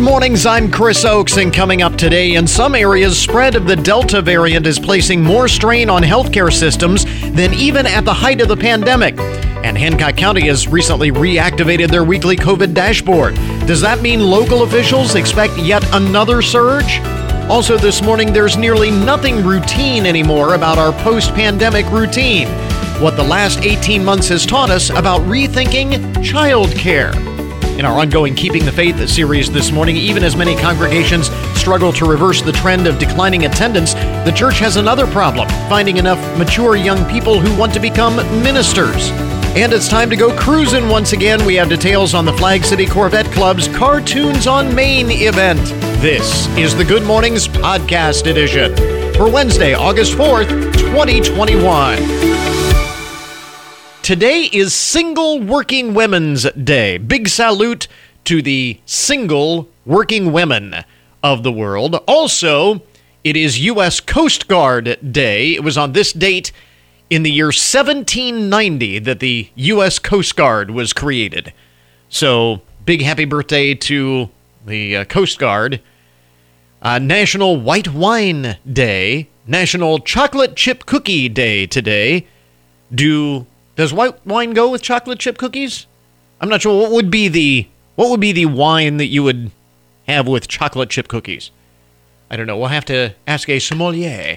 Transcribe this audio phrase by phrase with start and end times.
[0.00, 3.76] Good mornings, I'm Chris Oakes, and coming up today, in some areas, spread of the
[3.76, 8.48] Delta variant is placing more strain on healthcare systems than even at the height of
[8.48, 9.18] the pandemic.
[9.62, 13.34] And Hancock County has recently reactivated their weekly COVID dashboard.
[13.66, 16.98] Does that mean local officials expect yet another surge?
[17.50, 22.48] Also, this morning, there's nearly nothing routine anymore about our post pandemic routine.
[23.02, 25.90] What the last 18 months has taught us about rethinking
[26.24, 27.29] childcare.
[27.80, 32.04] In our ongoing Keeping the Faith series this morning, even as many congregations struggle to
[32.04, 37.02] reverse the trend of declining attendance, the church has another problem finding enough mature young
[37.10, 39.08] people who want to become ministers.
[39.56, 41.42] And it's time to go cruising once again.
[41.46, 45.64] We have details on the Flag City Corvette Club's Cartoons on Main event.
[46.02, 48.76] This is the Good Mornings Podcast Edition
[49.14, 52.39] for Wednesday, August 4th, 2021.
[54.10, 56.98] Today is Single Working Women's Day.
[56.98, 57.86] Big salute
[58.24, 60.84] to the single working women
[61.22, 61.94] of the world.
[62.08, 62.82] Also,
[63.22, 64.00] it is U.S.
[64.00, 65.54] Coast Guard Day.
[65.54, 66.50] It was on this date
[67.08, 70.00] in the year 1790 that the U.S.
[70.00, 71.52] Coast Guard was created.
[72.08, 74.28] So, big happy birthday to
[74.66, 75.80] the uh, Coast Guard.
[76.82, 82.26] Uh, National White Wine Day, National Chocolate Chip Cookie Day today.
[82.92, 83.46] Do
[83.80, 85.86] does white wine go with chocolate chip cookies?
[86.38, 89.50] I'm not sure what would be the what would be the wine that you would
[90.06, 91.50] have with chocolate chip cookies.
[92.30, 92.58] I don't know.
[92.58, 94.36] We'll have to ask a sommelier.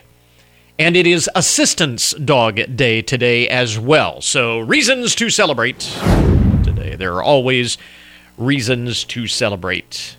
[0.80, 4.22] And it is Assistance Dog Day today as well.
[4.22, 5.82] So, reasons to celebrate
[6.64, 6.96] today.
[6.96, 7.78] There are always
[8.38, 10.16] reasons to celebrate.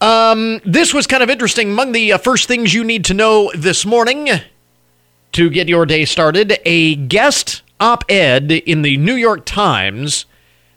[0.00, 1.70] Um, this was kind of interesting.
[1.70, 4.28] Among the uh, first things you need to know this morning
[5.30, 10.24] to get your day started, a guest op ed in the New York Times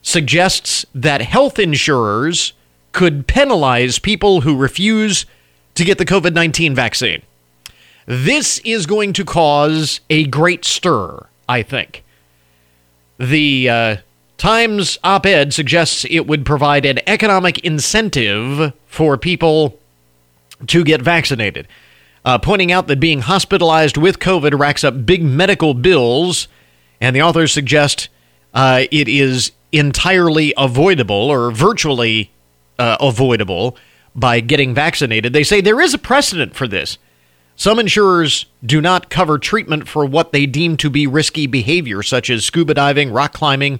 [0.02, 2.54] suggests that health insurers
[2.94, 5.28] could penalize people who refuse
[5.76, 7.22] to get the COVID 19 vaccine.
[8.08, 12.04] This is going to cause a great stir, I think.
[13.20, 13.98] The uh,
[14.38, 19.80] Times op ed suggests it would provide an economic incentive for people
[20.68, 21.68] to get vaccinated,
[22.26, 26.48] uh, pointing out that being hospitalized with COVID racks up big medical bills
[27.02, 28.10] and the authors suggest
[28.54, 32.32] uh, it is entirely avoidable or virtually
[32.80, 33.78] uh, avoidable
[34.16, 35.34] by getting vaccinated.
[35.34, 36.98] They say there is a precedent for this.
[37.58, 42.30] Some insurers do not cover treatment for what they deem to be risky behavior, such
[42.30, 43.80] as scuba diving, rock climbing,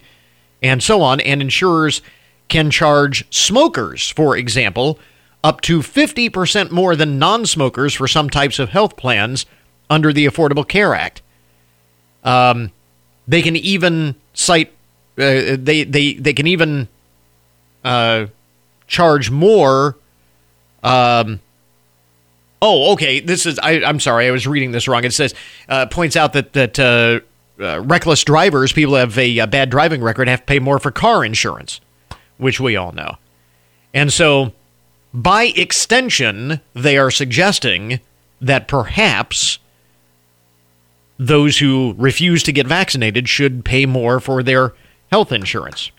[0.62, 2.02] and so on, and insurers
[2.48, 5.00] can charge smokers, for example,
[5.44, 9.46] up to 50% more than non smokers for some types of health plans
[9.90, 11.22] under the Affordable Care Act.
[12.24, 12.72] Um,
[13.28, 14.72] they can even cite
[15.18, 16.88] uh, they they they can even
[17.84, 18.28] uh,
[18.88, 19.98] charge more.
[20.84, 21.40] Um,
[22.62, 23.20] oh, okay.
[23.22, 24.28] This is I, am sorry.
[24.28, 25.04] I was reading this wrong.
[25.04, 25.34] It says
[25.70, 27.20] uh, points out that that uh,
[27.60, 30.80] uh, reckless drivers, people who have a, a bad driving record, have to pay more
[30.80, 31.80] for car insurance,
[32.38, 33.16] which we all know.
[33.94, 34.52] And so,
[35.14, 38.02] by extension, they are suggesting
[38.42, 39.60] that perhaps
[41.18, 44.74] those who refuse to get vaccinated should pay more for their
[45.12, 45.92] health insurance.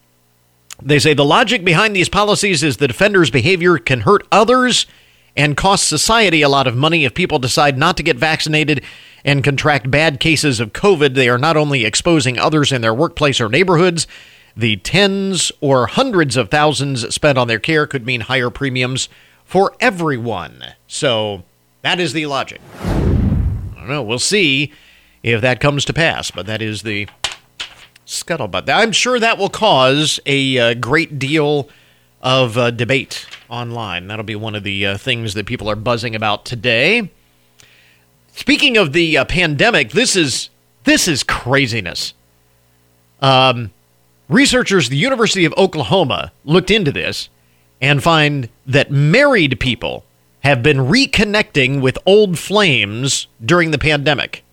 [0.82, 4.86] They say the logic behind these policies is the offenders' behavior can hurt others
[5.36, 8.82] and cost society a lot of money if people decide not to get vaccinated
[9.24, 11.14] and contract bad cases of COVID.
[11.14, 14.06] They are not only exposing others in their workplace or neighborhoods,
[14.56, 19.08] the tens or hundreds of thousands spent on their care could mean higher premiums
[19.44, 20.74] for everyone.
[20.86, 21.42] So
[21.82, 22.60] that is the logic.
[22.80, 24.02] I don't know.
[24.02, 24.72] We'll see
[25.34, 26.30] if that comes to pass.
[26.30, 27.08] But that is the
[28.06, 28.68] scuttlebutt.
[28.68, 31.68] I'm sure that will cause a uh, great deal
[32.22, 34.06] of uh, debate online.
[34.06, 37.10] That'll be one of the uh, things that people are buzzing about today.
[38.32, 40.50] Speaking of the uh, pandemic, this is
[40.84, 42.14] this is craziness.
[43.20, 43.72] Um,
[44.28, 47.28] researchers at the University of Oklahoma looked into this
[47.80, 50.04] and find that married people
[50.40, 54.44] have been reconnecting with old flames during the pandemic.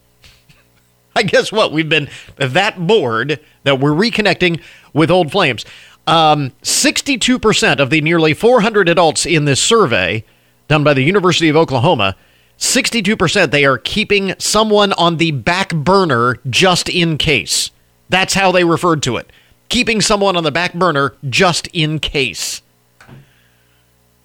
[1.15, 1.71] I guess what?
[1.71, 4.62] We've been that bored that we're reconnecting
[4.94, 5.65] with old flames.
[6.06, 10.25] Um, 62% of the nearly 400 adults in this survey
[10.68, 12.15] done by the University of Oklahoma,
[12.57, 17.71] 62% they are keeping someone on the back burner just in case.
[18.09, 19.31] That's how they referred to it.
[19.69, 22.62] Keeping someone on the back burner just in case.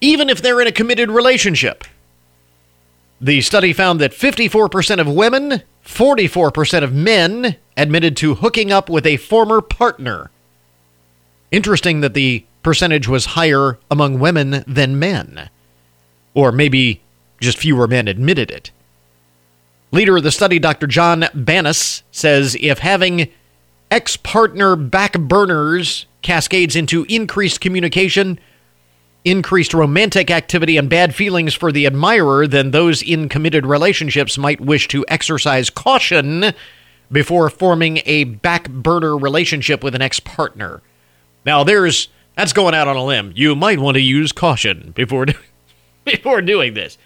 [0.00, 1.84] Even if they're in a committed relationship.
[3.20, 9.06] The study found that 54% of women 44% of men admitted to hooking up with
[9.06, 10.30] a former partner.
[11.50, 15.48] Interesting that the percentage was higher among women than men.
[16.34, 17.00] Or maybe
[17.40, 18.70] just fewer men admitted it.
[19.90, 20.86] Leader of the study, Dr.
[20.86, 23.32] John Banas, says if having
[23.90, 28.38] ex partner back burners cascades into increased communication,
[29.30, 34.60] increased romantic activity, and bad feelings for the admirer, then those in committed relationships might
[34.60, 36.52] wish to exercise caution
[37.10, 40.82] before forming a back burner relationship with an ex partner.
[41.44, 43.32] Now, there's that's going out on a limb.
[43.34, 45.26] You might want to use caution before
[46.04, 46.98] before doing this.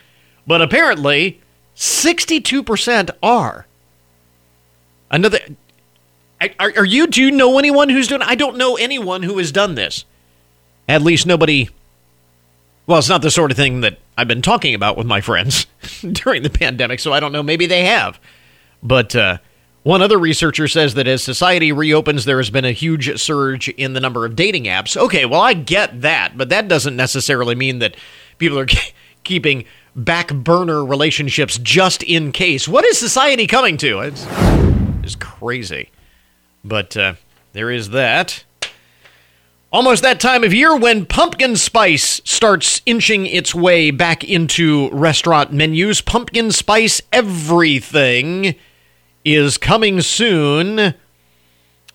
[0.46, 1.40] But apparently,
[1.76, 3.66] 62% are.
[5.10, 5.38] Another
[6.40, 9.52] are, are you do you know anyone who's doing I don't know anyone who has
[9.52, 10.04] done this.
[10.88, 11.68] At least nobody
[12.86, 15.66] well, it's not the sort of thing that I've been talking about with my friends
[16.12, 17.42] during the pandemic, so I don't know.
[17.42, 18.20] Maybe they have.
[18.82, 19.38] But uh,
[19.84, 23.94] one other researcher says that as society reopens, there has been a huge surge in
[23.94, 24.96] the number of dating apps.
[24.96, 27.96] Okay, well, I get that, but that doesn't necessarily mean that
[28.38, 28.66] people are
[29.24, 29.64] keeping
[29.94, 32.66] back burner relationships just in case.
[32.66, 34.00] What is society coming to?
[34.00, 34.26] It's,
[35.02, 35.90] it's crazy.
[36.64, 37.14] But uh,
[37.52, 38.44] there is that.
[39.72, 45.50] Almost that time of year when pumpkin spice starts inching its way back into restaurant
[45.50, 46.02] menus.
[46.02, 48.54] Pumpkin spice everything
[49.24, 50.92] is coming soon.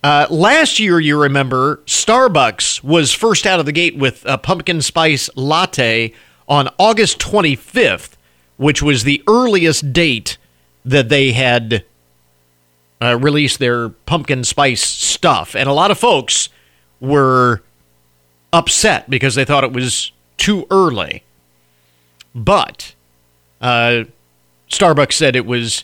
[0.03, 4.81] Uh, last year, you remember, Starbucks was first out of the gate with a pumpkin
[4.81, 6.13] spice latte
[6.49, 8.13] on August 25th,
[8.57, 10.39] which was the earliest date
[10.83, 11.85] that they had
[13.03, 15.55] uh, released their pumpkin spice stuff.
[15.55, 16.49] And a lot of folks
[16.99, 17.61] were
[18.53, 21.23] upset because they thought it was too early.
[22.33, 22.95] But
[23.61, 24.05] uh,
[24.69, 25.83] Starbucks said it was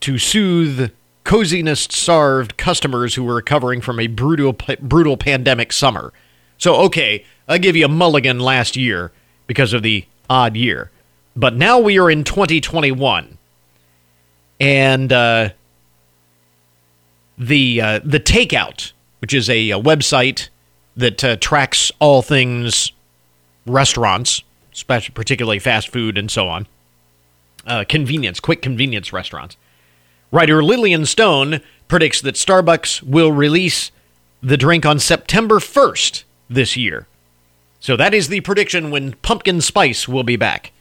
[0.00, 0.92] to soothe
[1.24, 6.12] coziness starved customers who were recovering from a brutal brutal pandemic summer.
[6.58, 9.12] So okay, I'll give you a mulligan last year
[9.46, 10.90] because of the odd year.
[11.36, 13.38] But now we are in 2021.
[14.58, 15.50] And uh,
[17.38, 20.48] the uh, the takeout, which is a, a website
[20.96, 22.92] that uh, tracks all things
[23.66, 24.42] restaurants,
[24.72, 26.66] especially particularly fast food and so on.
[27.66, 29.56] Uh, convenience, quick convenience restaurants.
[30.32, 33.90] Writer Lillian Stone predicts that Starbucks will release
[34.42, 37.06] the drink on September 1st this year.
[37.80, 40.72] So that is the prediction when pumpkin spice will be back.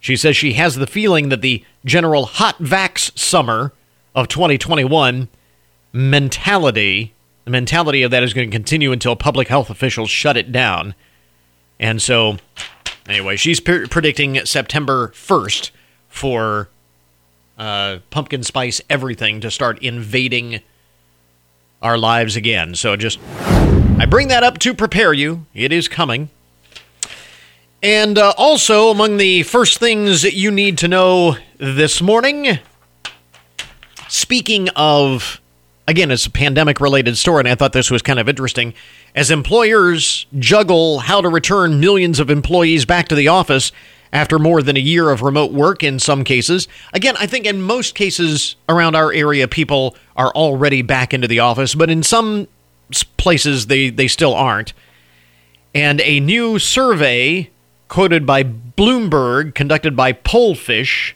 [0.00, 3.72] She says she has the feeling that the general hot vax summer
[4.14, 5.28] of 2021
[5.92, 10.52] mentality the mentality of that is going to continue until public health officials shut it
[10.52, 10.94] down.
[11.80, 12.36] And so,
[13.08, 15.70] anyway, she's pre- predicting September 1st
[16.08, 16.68] for
[17.58, 20.60] uh, pumpkin spice everything to start invading
[21.80, 22.74] our lives again.
[22.74, 23.18] So just,
[23.98, 25.46] I bring that up to prepare you.
[25.52, 26.30] It is coming.
[27.82, 32.60] And uh, also, among the first things you need to know this morning,
[34.08, 35.40] speaking of
[35.86, 38.74] again, it's a pandemic related story, and I thought this was kind of interesting.
[39.14, 43.72] As employers juggle how to return millions of employees back to the office
[44.12, 46.68] after more than a year of remote work in some cases.
[46.92, 51.38] Again, I think in most cases around our area, people are already back into the
[51.38, 52.46] office, but in some
[53.16, 54.74] places, they, they still aren't.
[55.74, 57.48] And a new survey
[57.88, 61.12] quoted by Bloomberg, conducted by Pollfish,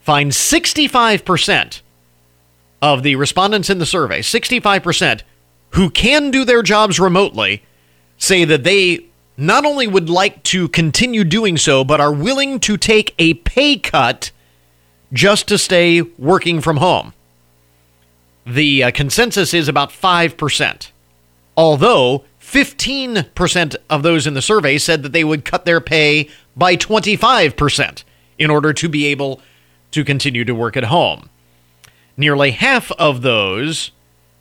[0.00, 1.80] finds 65%
[2.82, 5.22] of the respondents in the survey, 65%,
[5.70, 7.62] who can do their jobs remotely,
[8.18, 9.06] say that they
[9.36, 13.76] not only would like to continue doing so, but are willing to take a pay
[13.76, 14.30] cut
[15.12, 17.12] just to stay working from home.
[18.46, 20.90] The uh, consensus is about 5%,
[21.56, 26.76] although 15% of those in the survey said that they would cut their pay by
[26.76, 28.04] 25%
[28.38, 29.40] in order to be able
[29.90, 31.28] to continue to work at home.
[32.16, 33.90] Nearly half of those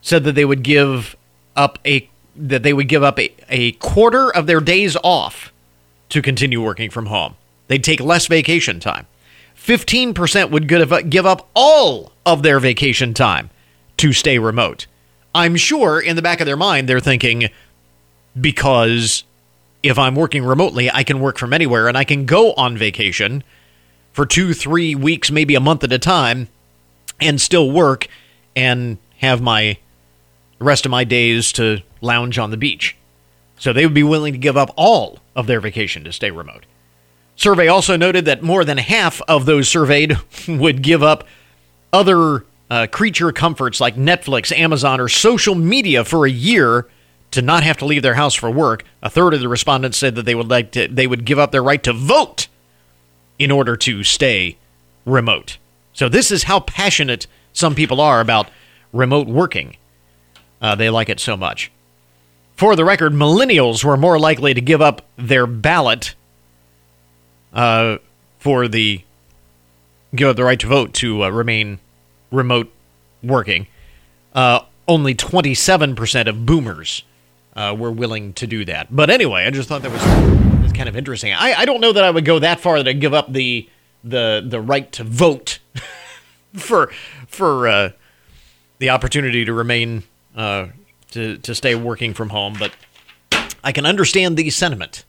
[0.02, 1.16] said that they would give
[1.56, 5.54] up a that they would give up a, a quarter of their days off
[6.10, 7.36] to continue working from home.
[7.68, 9.08] They'd take less vacation time.
[9.58, 13.50] 15% would give up all of their vacation time
[13.98, 14.86] to stay remote.
[15.34, 17.50] I'm sure in the back of their mind they're thinking
[18.40, 19.24] because
[19.82, 23.44] if I'm working remotely, I can work from anywhere and I can go on vacation
[24.12, 26.48] for 2 3 weeks, maybe a month at a time
[27.20, 28.08] and still work
[28.56, 29.78] and have my
[30.60, 32.96] rest of my days to lounge on the beach.
[33.58, 36.66] So they would be willing to give up all of their vacation to stay remote.
[37.36, 40.18] Survey also noted that more than half of those surveyed
[40.48, 41.26] would give up
[41.92, 46.88] other uh, creature comforts like Netflix, Amazon, or social media for a year
[47.32, 48.84] to not have to leave their house for work.
[49.04, 51.52] A third of the respondents said that they would like to they would give up
[51.52, 52.48] their right to vote
[53.38, 54.58] in order to stay
[55.06, 55.58] remote.
[55.96, 58.50] So this is how passionate some people are about
[58.92, 59.78] remote working.
[60.62, 61.72] Uh, they like it so much.
[62.56, 66.14] For the record, millennials were more likely to give up their ballot
[67.54, 67.98] uh,
[68.40, 69.02] for the
[70.14, 71.80] give up the right to vote to uh, remain
[72.30, 72.72] remote
[73.24, 73.68] working.
[74.34, 77.04] Uh, only 27% of boomers
[77.56, 78.94] uh, were willing to do that.
[78.94, 81.32] But anyway, I just thought that was, was kind of interesting.
[81.34, 83.70] I, I don't know that I would go that far to give up the
[84.06, 85.60] the the right to vote
[86.54, 86.92] for
[87.28, 87.90] for uh,
[88.78, 90.04] the opportunity to remain
[90.36, 90.68] uh,
[91.12, 92.56] to to stay working from home.
[92.58, 92.72] But
[93.64, 95.04] I can understand the sentiment.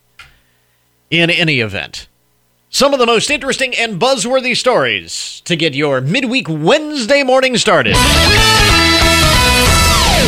[1.09, 2.09] In any event,
[2.69, 7.95] some of the most interesting and buzzworthy stories to get your midweek Wednesday morning started.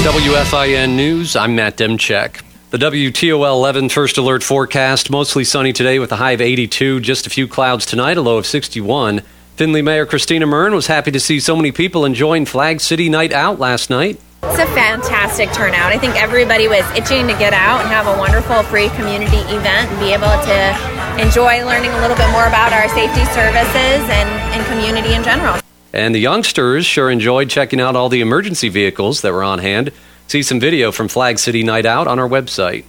[0.04, 2.47] WFIN News, I'm Matt Demchek.
[2.70, 7.26] The WTOL 11 First Alert forecast mostly sunny today with a high of 82, just
[7.26, 9.22] a few clouds tonight, a low of 61.
[9.56, 13.32] Findlay Mayor Christina Muryn was happy to see so many people enjoying Flag City Night
[13.32, 14.20] Out last night.
[14.42, 15.92] It's a fantastic turnout.
[15.92, 19.90] I think everybody was itching to get out and have a wonderful free community event
[19.90, 24.28] and be able to enjoy learning a little bit more about our safety services and,
[24.52, 25.58] and community in general.
[25.94, 29.90] And the youngsters sure enjoyed checking out all the emergency vehicles that were on hand.
[30.28, 32.84] See some video from Flag City Night Out on our website.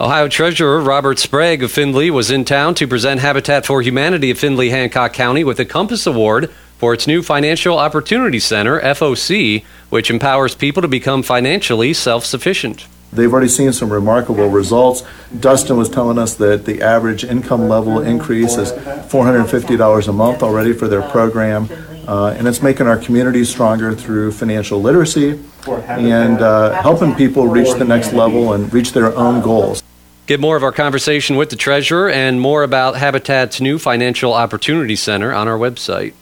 [0.00, 4.40] Ohio Treasurer Robert Sprague of Findlay was in town to present Habitat for Humanity of
[4.40, 10.10] Findlay Hancock County with a Compass Award for its new Financial Opportunity Center, FOC, which
[10.10, 12.88] empowers people to become financially self sufficient.
[13.12, 15.02] They've already seen some remarkable results.
[15.38, 20.72] Dustin was telling us that the average income level increase is $450 a month already
[20.72, 21.68] for their program.
[22.06, 25.38] Uh, and it's making our communities stronger through financial literacy
[25.86, 29.82] and uh, helping people reach the next level and reach their own goals.
[30.26, 34.94] Get more of our conversation with the treasurer and more about Habitat's new Financial Opportunity
[34.94, 36.14] Center on our website.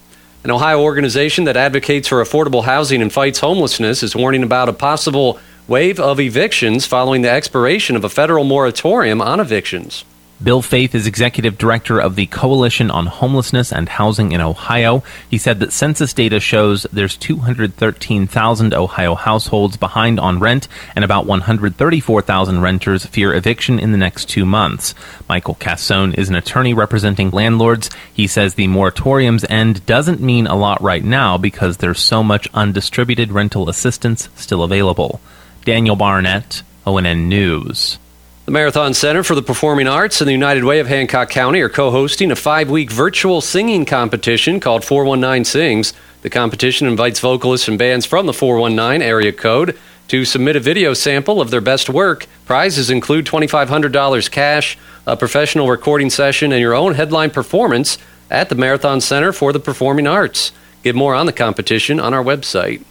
[0.45, 4.73] An Ohio organization that advocates for affordable housing and fights homelessness is warning about a
[4.73, 5.39] possible
[5.69, 10.03] wave of evictions following the expiration of a federal moratorium on evictions.
[10.43, 15.03] Bill Faith is executive director of the Coalition on Homelessness and Housing in Ohio.
[15.29, 21.27] He said that census data shows there's 213,000 Ohio households behind on rent and about
[21.27, 24.95] 134,000 renters fear eviction in the next two months.
[25.29, 27.91] Michael Cassone is an attorney representing landlords.
[28.15, 32.49] He says the moratorium's end doesn't mean a lot right now because there's so much
[32.55, 35.21] undistributed rental assistance still available.
[35.65, 37.99] Daniel Barnett, ONN News.
[38.47, 41.69] The Marathon Center for the Performing Arts and the United Way of Hancock County are
[41.69, 45.93] co hosting a five week virtual singing competition called 419 Sings.
[46.23, 50.95] The competition invites vocalists and bands from the 419 area code to submit a video
[50.95, 52.27] sample of their best work.
[52.47, 57.99] Prizes include $2,500 cash, a professional recording session, and your own headline performance
[58.31, 60.53] at the Marathon Center for the Performing Arts.
[60.83, 62.83] Get more on the competition on our website.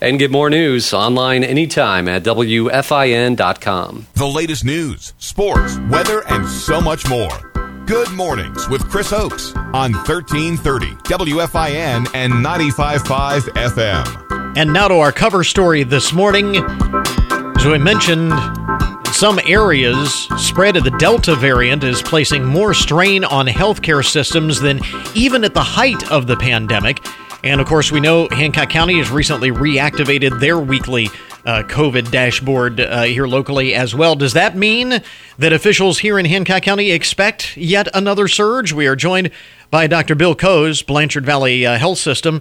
[0.00, 4.06] And get more news online anytime at WFIN.com.
[4.14, 7.30] The latest news, sports, weather, and so much more.
[7.86, 14.56] Good mornings with Chris Oakes on 1330 WFIN and 95.5 FM.
[14.58, 16.56] And now to our cover story this morning.
[16.56, 18.32] As we mentioned,
[19.12, 24.80] some areas, spread of the Delta variant is placing more strain on healthcare systems than
[25.14, 27.02] even at the height of the pandemic.
[27.46, 31.06] And of course, we know Hancock County has recently reactivated their weekly
[31.44, 34.16] uh, COVID dashboard uh, here locally as well.
[34.16, 35.00] Does that mean
[35.38, 38.72] that officials here in Hancock County expect yet another surge?
[38.72, 39.30] We are joined
[39.70, 40.16] by Dr.
[40.16, 42.40] Bill Coes, Blanchard Valley uh, Health System.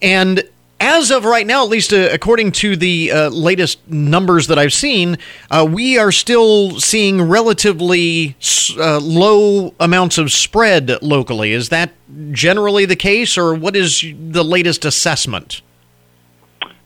[0.00, 0.42] And
[0.80, 4.72] as of right now, at least uh, according to the uh, latest numbers that I've
[4.72, 5.18] seen,
[5.50, 8.36] uh, we are still seeing relatively
[8.78, 11.52] uh, low amounts of spread locally.
[11.52, 11.92] Is that
[12.32, 15.62] generally the case, or what is the latest assessment?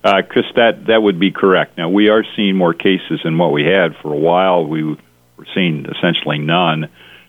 [0.02, 1.76] Uh, Chris, that, that would be correct.
[1.76, 4.64] Now, we are seeing more cases than what we had for a while.
[4.64, 4.98] We were
[5.54, 6.88] seeing essentially none.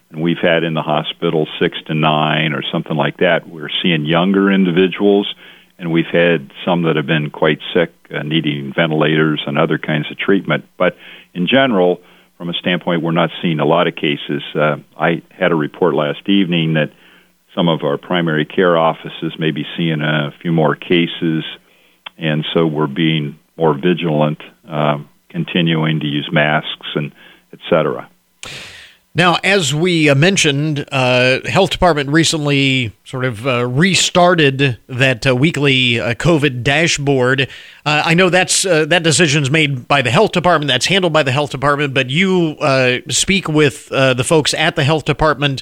[0.10, 3.48] And we've had in the hospital six to nine or something like that.
[3.48, 5.34] We're seeing younger individuals
[5.82, 10.12] and we've had some that have been quite sick, uh, needing ventilators and other kinds
[10.12, 10.64] of treatment.
[10.78, 10.96] But
[11.34, 12.02] in general,
[12.38, 14.44] from a standpoint, we're not seeing a lot of cases.
[14.54, 16.92] Uh, I had a report last evening that
[17.56, 21.44] some of our primary care offices may be seeing a few more cases,
[22.16, 27.12] and so we're being more vigilant, uh, continuing to use masks and
[27.52, 28.08] et cetera.
[29.14, 35.36] Now, as we uh, mentioned, uh, health department recently sort of uh, restarted that uh,
[35.36, 37.42] weekly uh, COVID dashboard.
[37.86, 40.70] Uh, I know that's that decision's made by the health department.
[40.70, 41.94] That's handled by the health department.
[41.94, 42.56] But you
[43.10, 45.62] speak with the folks at the health department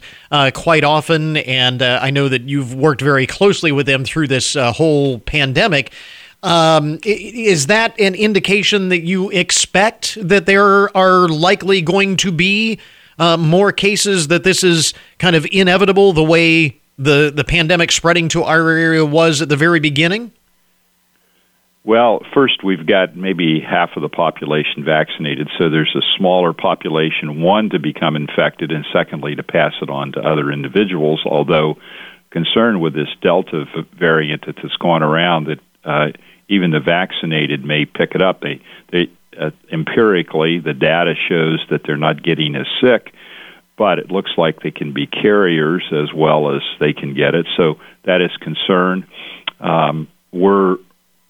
[0.54, 5.18] quite often, and I know that you've worked very closely with them through this whole
[5.20, 5.92] pandemic.
[6.44, 12.80] Um, is that an indication that you expect that there are likely going to be?
[13.20, 18.30] Uh, more cases that this is kind of inevitable the way the, the pandemic spreading
[18.30, 20.32] to our area was at the very beginning?
[21.84, 27.42] Well, first, we've got maybe half of the population vaccinated, so there's a smaller population,
[27.42, 31.22] one, to become infected, and secondly, to pass it on to other individuals.
[31.26, 31.78] Although,
[32.32, 33.66] concerned with this Delta
[33.98, 36.12] variant that's gone around, that uh,
[36.50, 38.42] even the vaccinated may pick it up.
[38.42, 38.62] They,
[38.92, 43.14] they, uh, empirically, the data shows that they're not getting as sick,
[43.78, 47.48] but it looks like they can be carriers as well as they can get it.
[47.56, 49.08] So that is concern.
[49.60, 50.78] Um, we're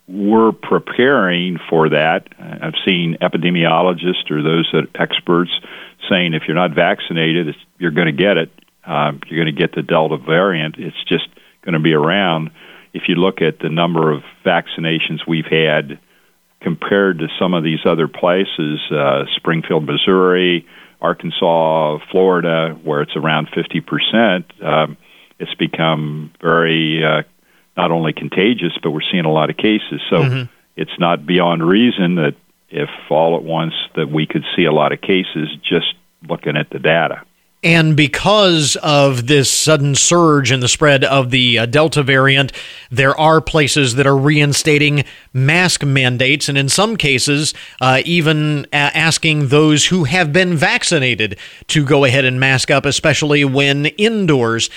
[0.07, 2.27] we're preparing for that.
[2.39, 5.51] I've seen epidemiologists or those experts
[6.09, 8.49] saying if you're not vaccinated, you're going to get it.
[8.85, 10.77] Um, you're going to get the Delta variant.
[10.79, 11.27] It's just
[11.61, 12.49] going to be around.
[12.91, 15.99] If you look at the number of vaccinations we've had
[16.61, 20.67] compared to some of these other places, uh, Springfield, Missouri,
[21.01, 24.97] Arkansas, Florida, where it's around 50%, um,
[25.39, 27.23] it's become very uh,
[27.77, 30.01] not only contagious, but we're seeing a lot of cases.
[30.09, 30.51] So mm-hmm.
[30.75, 32.35] it's not beyond reason that
[32.69, 35.95] if all at once that we could see a lot of cases just
[36.27, 37.23] looking at the data.
[37.61, 42.53] And because of this sudden surge in the spread of the uh, Delta variant,
[42.89, 48.95] there are places that are reinstating mask mandates, and in some cases, uh, even a-
[48.95, 51.37] asking those who have been vaccinated
[51.67, 54.69] to go ahead and mask up, especially when indoors.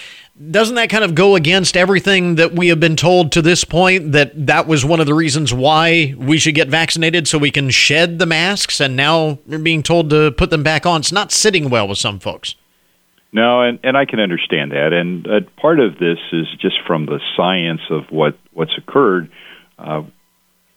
[0.51, 4.11] Doesn't that kind of go against everything that we have been told to this point
[4.11, 7.71] that that was one of the reasons why we should get vaccinated so we can
[7.71, 11.03] shed the masks, and now we're being told to put them back on?
[11.03, 12.57] It's not sitting well with some folks.
[13.33, 14.93] No, and, and I can understand that.
[14.93, 19.31] And uh, part of this is just from the science of what, what's occurred.
[19.79, 20.03] Uh,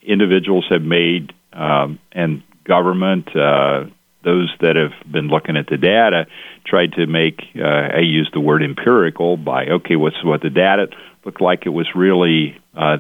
[0.01, 3.85] individuals have made, um, and government, uh,
[4.23, 6.27] those that have been looking at the data,
[6.65, 10.87] tried to make, uh, I use the word empirical by, okay, what's what the data
[11.25, 12.97] looked like it was really uh,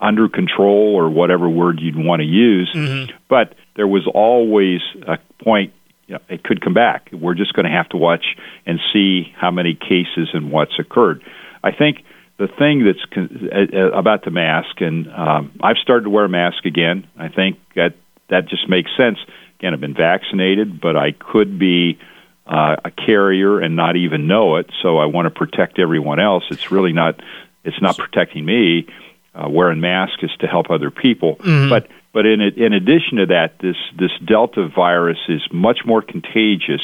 [0.00, 2.70] under control or whatever word you'd want to use.
[2.74, 3.16] Mm-hmm.
[3.28, 5.72] But there was always a point
[6.14, 7.10] know, it could come back.
[7.12, 8.24] We're just going to have to watch
[8.64, 11.22] and see how many cases and what's occurred.
[11.62, 12.04] I think
[12.38, 16.24] the thing that's con- uh, uh, about the mask, and um, I've started to wear
[16.24, 17.06] a mask again.
[17.18, 17.94] I think that
[18.28, 19.18] that just makes sense.
[19.58, 21.98] Again, I've been vaccinated, but I could be
[22.46, 24.70] uh, a carrier and not even know it.
[24.82, 26.44] So I want to protect everyone else.
[26.50, 27.20] It's really not.
[27.64, 28.86] It's not protecting me.
[29.34, 31.36] Uh, wearing masks is to help other people.
[31.36, 31.68] Mm-hmm.
[31.68, 36.82] But but in in addition to that, this this Delta virus is much more contagious.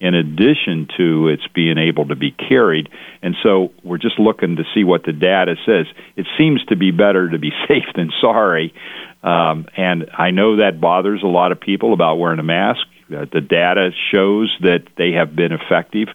[0.00, 2.88] In addition to its being able to be carried,
[3.22, 5.86] and so we're just looking to see what the data says.
[6.16, 8.74] It seems to be better to be safe than sorry,
[9.22, 12.80] um, and I know that bothers a lot of people about wearing a mask.
[13.16, 16.08] Uh, the data shows that they have been effective,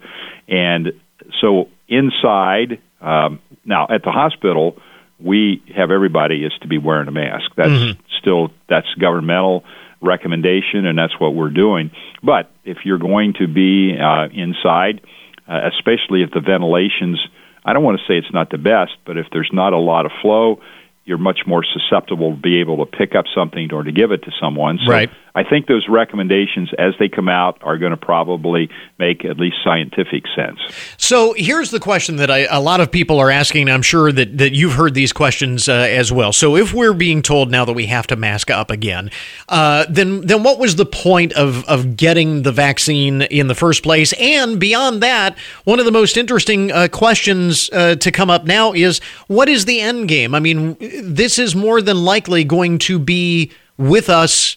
[0.49, 0.91] and
[1.39, 4.77] so inside um, now at the hospital
[5.19, 7.51] we have everybody is to be wearing a mask.
[7.55, 8.01] That's mm-hmm.
[8.19, 9.63] still that's governmental
[10.01, 11.91] recommendation, and that's what we're doing.
[12.23, 15.01] But if you're going to be uh, inside,
[15.47, 17.19] uh, especially if the ventilations,
[17.65, 20.05] I don't want to say it's not the best, but if there's not a lot
[20.05, 20.61] of flow,
[21.05, 24.23] you're much more susceptible to be able to pick up something or to give it
[24.23, 24.77] to someone.
[24.85, 25.09] So right.
[25.37, 29.57] I think those recommendations, as they come out, are going to probably make at least
[29.63, 30.59] scientific sense.
[30.97, 33.69] So here's the question that I, a lot of people are asking.
[33.69, 36.33] I'm sure that, that you've heard these questions uh, as well.
[36.33, 39.11] So if we're being told now that we have to mask up again,
[39.47, 43.83] uh, then then what was the point of of getting the vaccine in the first
[43.83, 44.13] place?
[44.13, 48.73] And beyond that, one of the most interesting uh, questions uh, to come up now
[48.73, 50.33] is what is the end game?
[50.33, 54.56] I mean, this is more than likely going to be with us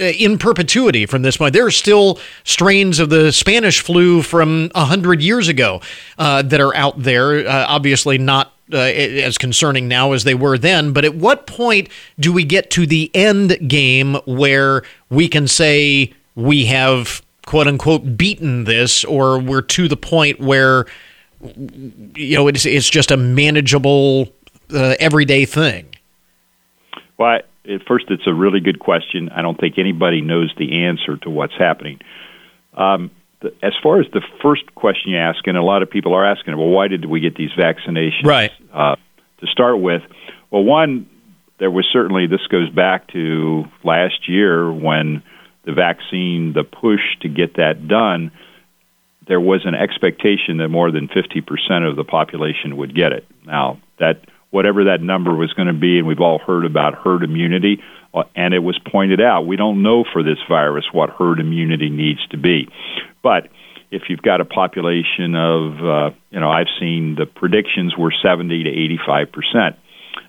[0.00, 1.52] in perpetuity from this point.
[1.52, 5.80] There are still strains of the Spanish flu from a hundred years ago
[6.18, 7.46] uh, that are out there.
[7.46, 10.92] Uh, obviously, not uh, as concerning now as they were then.
[10.92, 16.12] But at what point do we get to the end game where we can say
[16.34, 20.86] we have quote unquote beaten this, or we're to the point where
[22.14, 24.28] you know it's it's just a manageable
[24.72, 25.94] uh, everyday thing?
[27.18, 27.40] Well,
[27.86, 29.28] first, it's a really good question.
[29.30, 32.00] I don't think anybody knows the answer to what's happening.
[32.74, 36.14] Um, the, as far as the first question you ask, and a lot of people
[36.14, 38.24] are asking, well, why did we get these vaccinations?
[38.24, 38.52] Right.
[38.72, 38.96] Uh,
[39.40, 40.02] to start with,
[40.50, 41.08] well, one,
[41.58, 45.22] there was certainly this goes back to last year when
[45.64, 48.32] the vaccine, the push to get that done,
[49.28, 53.26] there was an expectation that more than 50% of the population would get it.
[53.46, 57.22] Now, that whatever that number was going to be, and we've all heard about herd
[57.22, 57.82] immunity,
[58.12, 61.88] uh, and it was pointed out we don't know for this virus what herd immunity
[61.88, 62.68] needs to be.
[63.22, 63.48] But
[63.90, 68.64] if you've got a population of, uh, you know, I've seen the predictions were 70
[68.64, 69.76] to 85 percent.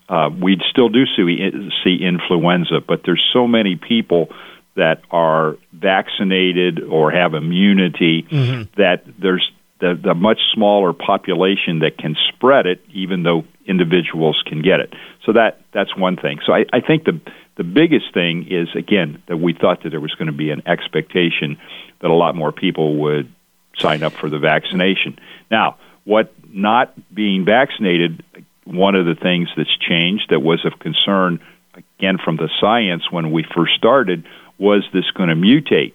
[0.09, 1.51] Uh, we still do see,
[1.83, 4.27] see influenza, but there's so many people
[4.75, 8.63] that are vaccinated or have immunity mm-hmm.
[8.77, 9.49] that there's
[9.81, 14.93] the, the much smaller population that can spread it, even though individuals can get it.
[15.25, 16.39] So that that's one thing.
[16.45, 17.19] So I, I think the
[17.57, 20.61] the biggest thing is again that we thought that there was going to be an
[20.67, 21.57] expectation
[22.01, 23.33] that a lot more people would
[23.77, 25.19] sign up for the vaccination.
[25.49, 28.23] Now, what not being vaccinated,
[28.65, 31.39] one of the things that's changed that was of concern
[31.73, 34.25] again from the science when we first started
[34.57, 35.93] was this going to mutate?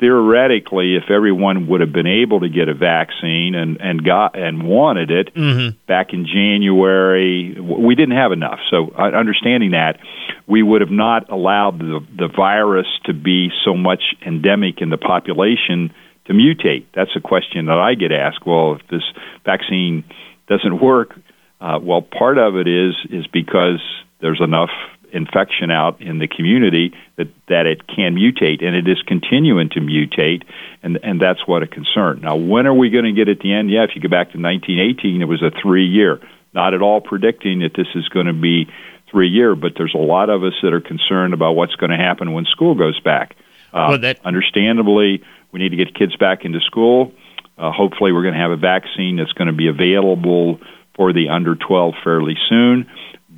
[0.00, 4.62] Theoretically, if everyone would have been able to get a vaccine and and got and
[4.62, 5.76] wanted it mm-hmm.
[5.88, 8.60] back in January, we didn't have enough.
[8.70, 9.98] So, uh, understanding that,
[10.46, 14.98] we would have not allowed the the virus to be so much endemic in the
[14.98, 15.92] population
[16.26, 16.84] to mutate.
[16.94, 18.46] That's a question that I get asked.
[18.46, 19.02] Well, if this
[19.44, 20.04] vaccine
[20.46, 21.18] doesn't work,
[21.60, 23.80] uh, well, part of it is is because
[24.20, 24.70] there's enough
[25.12, 29.80] infection out in the community that that it can mutate, and it is continuing to
[29.80, 30.44] mutate,
[30.82, 32.20] and and that's what a concern.
[32.22, 33.70] Now, when are we going to get at the end?
[33.70, 36.20] Yeah, if you go back to 1918, it was a three year.
[36.54, 38.68] Not at all predicting that this is going to be
[39.10, 41.96] three year, but there's a lot of us that are concerned about what's going to
[41.96, 43.36] happen when school goes back.
[43.72, 47.12] Uh, well, that- understandably, we need to get kids back into school.
[47.56, 50.60] Uh, hopefully, we're going to have a vaccine that's going to be available
[50.94, 52.88] for the under 12 fairly soon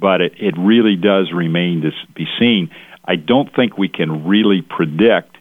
[0.00, 2.70] but it, it really does remain to be seen.
[3.04, 5.36] I don't think we can really predict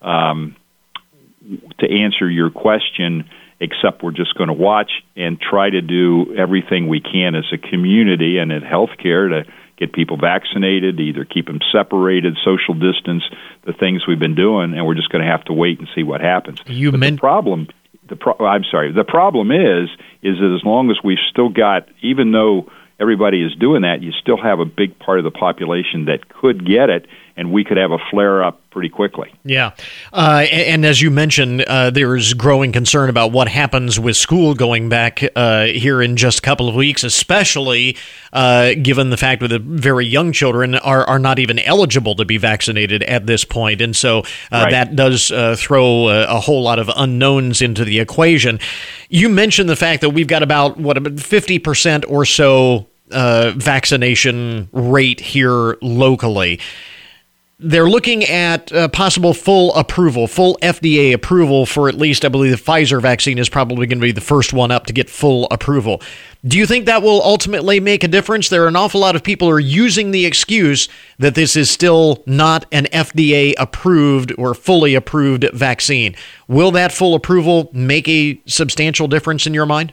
[0.00, 0.56] um,
[1.78, 3.28] to answer your question,
[3.60, 7.58] except we're just going to watch and try to do everything we can as a
[7.58, 13.22] community and in healthcare to get people vaccinated, either keep them separated, social distance,
[13.64, 16.02] the things we've been doing, and we're just going to have to wait and see
[16.02, 16.58] what happens.
[16.66, 17.68] You but meant the problem.
[18.08, 18.92] The pro- I'm sorry.
[18.92, 19.88] The problem is,
[20.22, 24.12] is that as long as we've still got, even though everybody is doing that, you
[24.12, 27.06] still have a big part of the population that could get it,
[27.38, 29.32] and we could have a flare up pretty quickly.
[29.44, 29.70] Yeah.
[30.12, 34.54] Uh, and, and, as you mentioned, uh, there's growing concern about what happens with school
[34.54, 37.96] going back uh, here in just a couple of weeks, especially
[38.32, 42.24] uh, given the fact that the very young children are, are not even eligible to
[42.24, 43.80] be vaccinated at this point.
[43.80, 44.22] And so uh,
[44.64, 44.70] right.
[44.72, 48.58] that does uh, throw a, a, whole lot of unknowns into the equation.
[49.10, 55.20] You mentioned the fact that we've got about, what, about 50% or so vaccination rate
[55.20, 56.58] here locally
[57.60, 62.52] they're looking at uh, possible full approval, full FDA approval for at least, I believe,
[62.52, 65.48] the Pfizer vaccine is probably going to be the first one up to get full
[65.50, 66.00] approval.
[66.46, 68.48] Do you think that will ultimately make a difference?
[68.48, 71.68] There are an awful lot of people who are using the excuse that this is
[71.68, 76.14] still not an FDA approved or fully approved vaccine.
[76.46, 79.92] Will that full approval make a substantial difference in your mind?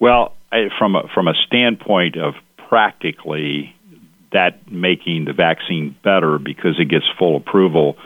[0.00, 3.76] Well, I, from a, from a standpoint of practically
[4.34, 7.96] that making the vaccine better because it gets full approval?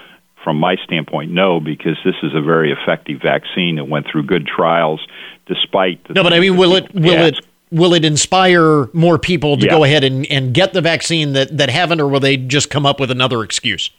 [0.44, 4.46] From my standpoint, no, because this is a very effective vaccine that went through good
[4.46, 5.04] trials,
[5.46, 6.22] despite the no.
[6.22, 9.72] But I mean, will it will it will it inspire more people to yeah.
[9.72, 12.86] go ahead and, and get the vaccine that, that haven't, or will they just come
[12.86, 13.90] up with another excuse?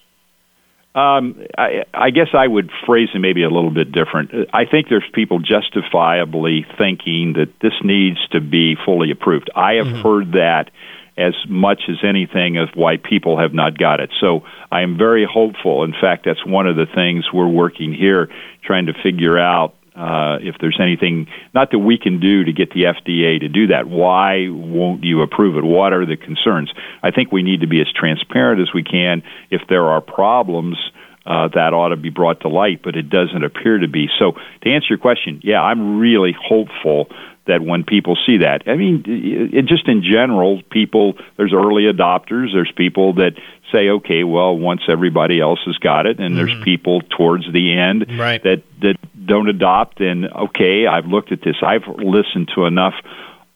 [0.96, 4.32] Um, I, I guess I would phrase it maybe a little bit different.
[4.54, 9.52] I think there's people justifiably thinking that this needs to be fully approved.
[9.56, 10.02] I have mm-hmm.
[10.02, 10.72] heard that
[11.20, 14.10] as much as anything of why people have not got it.
[14.22, 15.84] So I am very hopeful.
[15.84, 18.30] In fact, that's one of the things we're working here,
[18.64, 22.72] trying to figure out uh, if there's anything not that we can do to get
[22.72, 23.86] the FDA to do that.
[23.86, 25.64] Why won't you approve it?
[25.64, 26.72] What are the concerns?
[27.04, 29.24] I think we need to be as transparent as we can.
[29.50, 30.78] If there are problems,
[31.26, 34.08] uh, that ought to be brought to light, but it doesn't appear to be.
[34.18, 37.10] So, to answer your question, yeah, I'm really hopeful
[37.50, 42.54] that when people see that, I mean, it, just in general, people there's early adopters.
[42.54, 43.34] There's people that
[43.72, 46.46] say, okay, well, once everybody else has got it, and mm-hmm.
[46.46, 48.42] there's people towards the end right.
[48.44, 50.00] that that don't adopt.
[50.00, 51.58] And okay, I've looked at this.
[51.62, 52.96] I've listened to enough.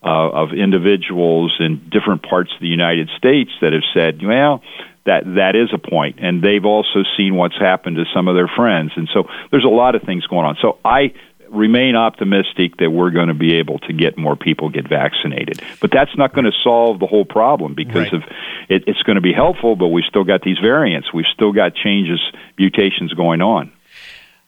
[0.05, 4.61] Uh, of individuals in different parts of the United States that have said, well,
[5.05, 8.51] that that is a point, and they've also seen what's happened to some of their
[8.53, 10.57] friends, and so there's a lot of things going on.
[10.61, 11.13] So I
[11.53, 15.61] remain optimistic that we're going to be able to get more people get vaccinated.
[15.79, 18.13] But that's not going to solve the whole problem because right.
[18.13, 18.23] of
[18.69, 21.13] it, it's going to be helpful, but we've still got these variants.
[21.13, 22.19] We've still got changes,
[22.57, 23.71] mutations going on.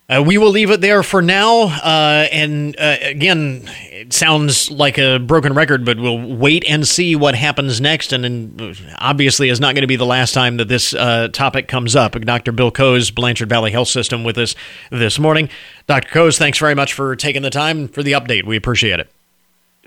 [0.07, 1.63] Uh, we will leave it there for now.
[1.63, 7.15] Uh, and uh, again, it sounds like a broken record, but we'll wait and see
[7.15, 8.13] what happens next.
[8.13, 11.67] And, and obviously, is not going to be the last time that this uh, topic
[11.67, 12.13] comes up.
[12.21, 12.51] Dr.
[12.51, 14.53] Bill Coes, Blanchard Valley Health System, with us
[14.91, 15.49] this morning.
[15.87, 16.09] Dr.
[16.09, 18.45] Coes, thanks very much for taking the time for the update.
[18.45, 19.09] We appreciate it.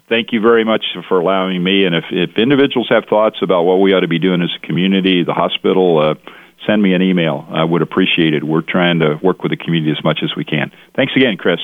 [0.09, 1.85] Thank you very much for allowing me.
[1.85, 4.67] And if, if individuals have thoughts about what we ought to be doing as a
[4.67, 6.15] community, the hospital, uh,
[6.69, 7.47] send me an email.
[7.51, 8.45] I would appreciate it.
[8.45, 10.71] We're trying to work with the community as much as we can.
[10.95, 11.59] Thanks again, Chris.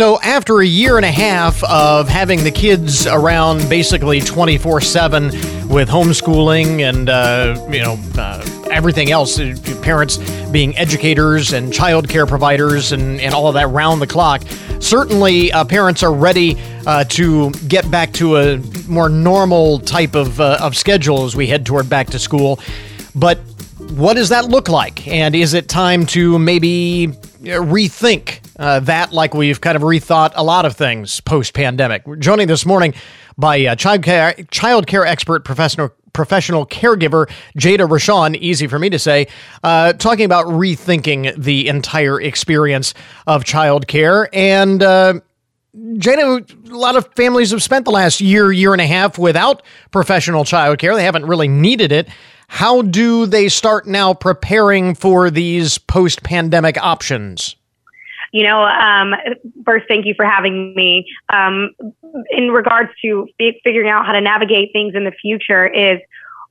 [0.00, 5.24] So, after a year and a half of having the kids around basically 24 7
[5.68, 10.16] with homeschooling and, uh, you know, uh, everything else, uh, parents
[10.48, 14.40] being educators and child care providers and, and all of that round the clock,
[14.78, 18.56] certainly uh, parents are ready uh, to get back to a
[18.88, 22.58] more normal type of, uh, of schedule as we head toward back to school.
[23.14, 23.36] But
[23.90, 25.06] what does that look like?
[25.06, 27.08] And is it time to maybe
[27.42, 32.06] rethink uh, that like we've kind of rethought a lot of things post pandemic.
[32.06, 32.94] We're joining this morning
[33.36, 38.90] by uh, child care child care expert professional professional caregiver Jada Rochon, easy for me
[38.90, 39.28] to say,
[39.64, 42.94] uh, talking about rethinking the entire experience
[43.26, 44.82] of child care and.
[44.82, 45.14] Uh,
[45.72, 49.62] Jada, a lot of families have spent the last year, year and a half without
[49.92, 50.96] professional child care.
[50.96, 52.08] They haven't really needed it.
[52.48, 57.54] How do they start now preparing for these post pandemic options?
[58.32, 59.14] You know, um,
[59.64, 61.06] first, thank you for having me.
[61.32, 61.70] Um,
[62.30, 66.00] in regards to figuring out how to navigate things in the future, is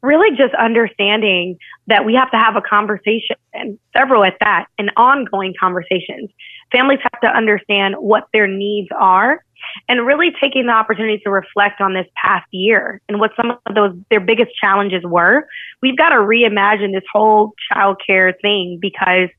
[0.02, 4.92] really just understanding that we have to have a conversation, and several at that, and
[4.96, 6.30] ongoing conversations.
[6.72, 9.44] Families have to understand what their needs are
[9.88, 13.76] and really taking the opportunity to reflect on this past year and what some of
[13.76, 15.48] those their biggest challenges were.
[15.82, 19.30] We've got to reimagine this whole childcare thing because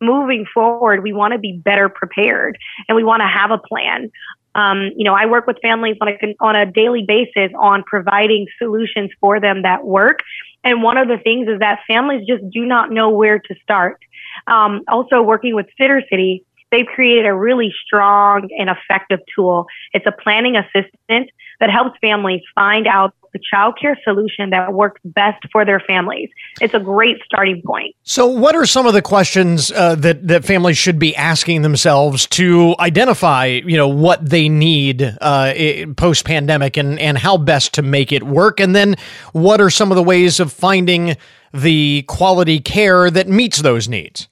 [0.00, 2.58] moving forward, we want to be better prepared
[2.88, 4.10] and we want to have a plan.
[4.54, 8.46] Um, you know, I work with families on a, on a daily basis on providing
[8.58, 10.20] solutions for them that work.
[10.64, 14.00] And one of the things is that families just do not know where to start.
[14.46, 19.66] Um, also, working with Sittercity, they've created a really strong and effective tool.
[19.92, 21.30] It's a planning assistant
[21.60, 26.30] that helps families find out the childcare solution that works best for their families.
[26.60, 27.94] It's a great starting point.
[28.02, 32.26] So, what are some of the questions uh, that that families should be asking themselves
[32.28, 35.52] to identify, you know, what they need uh,
[35.96, 38.60] post pandemic and and how best to make it work?
[38.60, 38.96] And then,
[39.32, 41.16] what are some of the ways of finding
[41.52, 44.28] the quality care that meets those needs?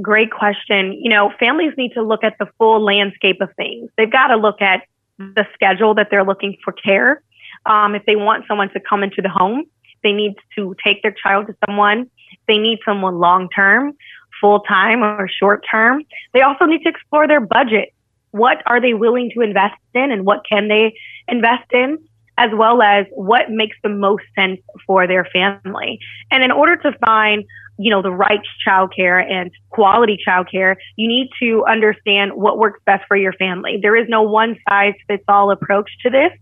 [0.00, 0.92] Great question.
[0.92, 3.90] You know, families need to look at the full landscape of things.
[3.96, 4.82] They've got to look at
[5.18, 7.22] the schedule that they're looking for care.
[7.66, 9.64] Um, if they want someone to come into the home,
[10.02, 12.08] they need to take their child to someone.
[12.46, 13.94] They need someone long term,
[14.40, 16.04] full time, or short term.
[16.32, 17.92] They also need to explore their budget.
[18.30, 20.94] What are they willing to invest in and what can they
[21.26, 21.98] invest in?
[22.36, 25.98] As well as what makes the most sense for their family.
[26.30, 27.44] And in order to find
[27.78, 33.04] you know, the right childcare and quality childcare, you need to understand what works best
[33.06, 33.78] for your family.
[33.80, 36.32] There is no one size fits all approach to this.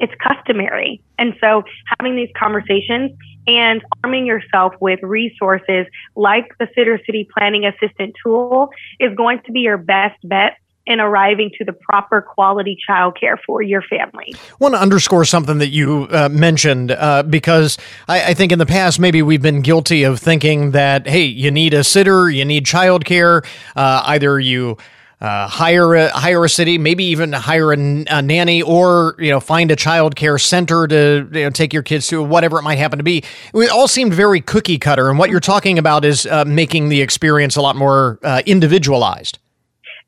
[0.00, 1.00] It's customary.
[1.18, 1.62] And so
[1.98, 3.12] having these conversations
[3.46, 9.60] and arming yourself with resources like the Sittercity Planning Assistant tool is going to be
[9.60, 14.34] your best bet in arriving to the proper quality childcare for your family.
[14.34, 18.58] I want to underscore something that you uh, mentioned uh, because I, I, think in
[18.58, 22.44] the past maybe we've been guilty of thinking that hey, you need a sitter, you
[22.44, 23.44] need childcare,
[23.76, 24.76] uh, either you.
[25.20, 29.70] Uh, hire a hire a city, maybe even hire a, nanny, or you know find
[29.70, 32.98] a child care center to you know, take your kids to, whatever it might happen
[32.98, 33.22] to be.
[33.54, 37.00] It all seemed very cookie cutter, and what you're talking about is uh, making the
[37.00, 39.38] experience a lot more uh, individualized.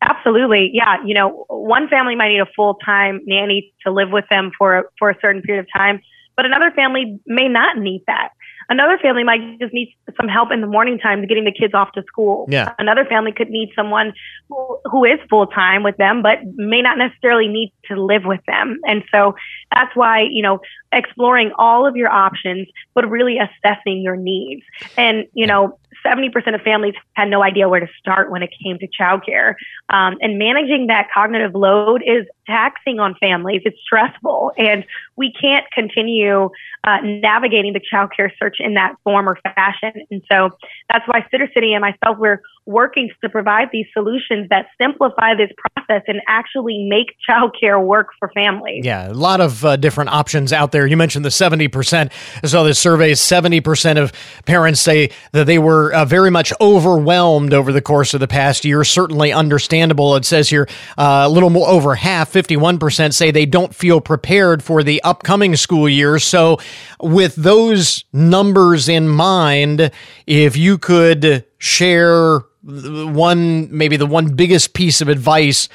[0.05, 0.71] Absolutely.
[0.73, 0.97] Yeah.
[1.05, 4.91] You know, one family might need a full time nanny to live with them for,
[4.99, 6.01] for a certain period of time,
[6.37, 8.31] but another family may not need that.
[8.69, 11.75] Another family might just need some help in the morning time to getting the kids
[11.75, 12.47] off to school.
[12.49, 12.75] Yeah.
[12.79, 14.13] Another family could need someone
[14.49, 18.41] who, who is full time with them, but may not necessarily need to live with
[18.47, 18.79] them.
[18.87, 19.35] And so
[19.73, 20.61] that's why, you know,
[20.93, 24.63] exploring all of your options, but really assessing your needs.
[24.97, 28.79] And, you know, 70% of families had no idea where to start when it came
[28.79, 29.55] to childcare.
[29.89, 33.63] Um, and managing that cognitive load is taxing on families.
[33.65, 34.53] It's stressful.
[34.59, 34.85] And
[35.17, 36.51] we can't continue
[36.85, 39.93] uh, navigating the childcare search in that form or fashion.
[40.11, 40.51] And so
[40.91, 46.03] that's why Sittercity and myself, we're working to provide these solutions that simplify this process
[46.09, 48.85] and actually make childcare work for families.
[48.85, 50.87] Yeah, a lot of uh, different options out there.
[50.87, 52.11] You mentioned the 70%.
[52.43, 54.13] I saw this survey 70% of
[54.47, 58.65] parents say that they were uh, very much overwhelmed over the course of the past
[58.65, 58.83] year.
[58.85, 60.17] Certainly understandable.
[60.17, 64.63] It says here uh, a little more over half, 51%, say they don't feel prepared
[64.63, 66.19] for the upcoming school year.
[66.19, 66.59] So,
[67.01, 69.91] with those numbers in mind,
[70.27, 75.69] if you could share one, maybe the one biggest piece of advice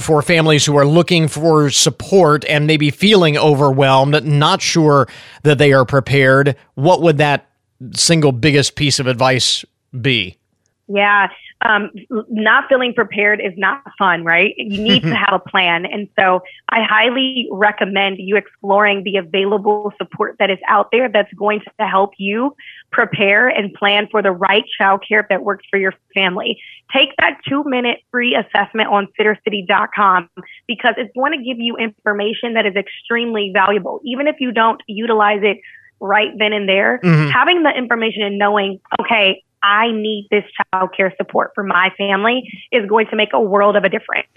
[0.00, 5.08] for families who are looking for support and maybe feeling overwhelmed, not sure
[5.42, 7.48] that they are prepared, what would that
[7.92, 9.64] single biggest piece of advice
[10.00, 10.38] be?
[10.86, 11.28] Yeah,
[11.62, 11.90] um,
[12.28, 14.54] not feeling prepared is not fun, right?
[14.64, 15.86] You need to have a plan.
[15.86, 21.32] And so I highly recommend you exploring the available support that is out there that's
[21.34, 22.54] going to help you
[22.94, 26.60] prepare and plan for the right childcare that works for your family.
[26.92, 30.30] Take that two minute free assessment on sittercity.com
[30.68, 34.00] because it's going to give you information that is extremely valuable.
[34.04, 35.58] Even if you don't utilize it
[35.98, 37.30] right then and there, mm-hmm.
[37.30, 42.48] having the information and knowing, okay, I need this child care support for my family
[42.70, 44.28] is going to make a world of a difference.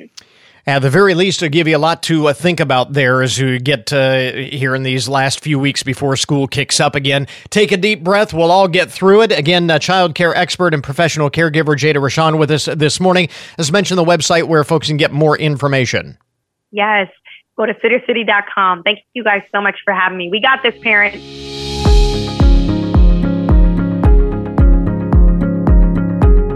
[0.67, 3.39] At the very least, it'll give you a lot to uh, think about there as
[3.39, 7.25] you get uh, here in these last few weeks before school kicks up again.
[7.49, 8.34] Take a deep breath.
[8.34, 9.32] We'll all get through it.
[9.32, 13.30] Again, uh, child care expert and professional caregiver Jada Rochon with us this morning.
[13.58, 16.17] As mentioned, the website where folks can get more information.
[16.71, 17.08] Yes.
[17.56, 18.84] Go to sittercity.com.
[18.84, 20.30] Thank you guys so much for having me.
[20.30, 21.23] We got this, parents.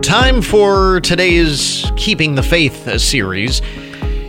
[0.02, 3.62] time for today's Keeping the Faith series.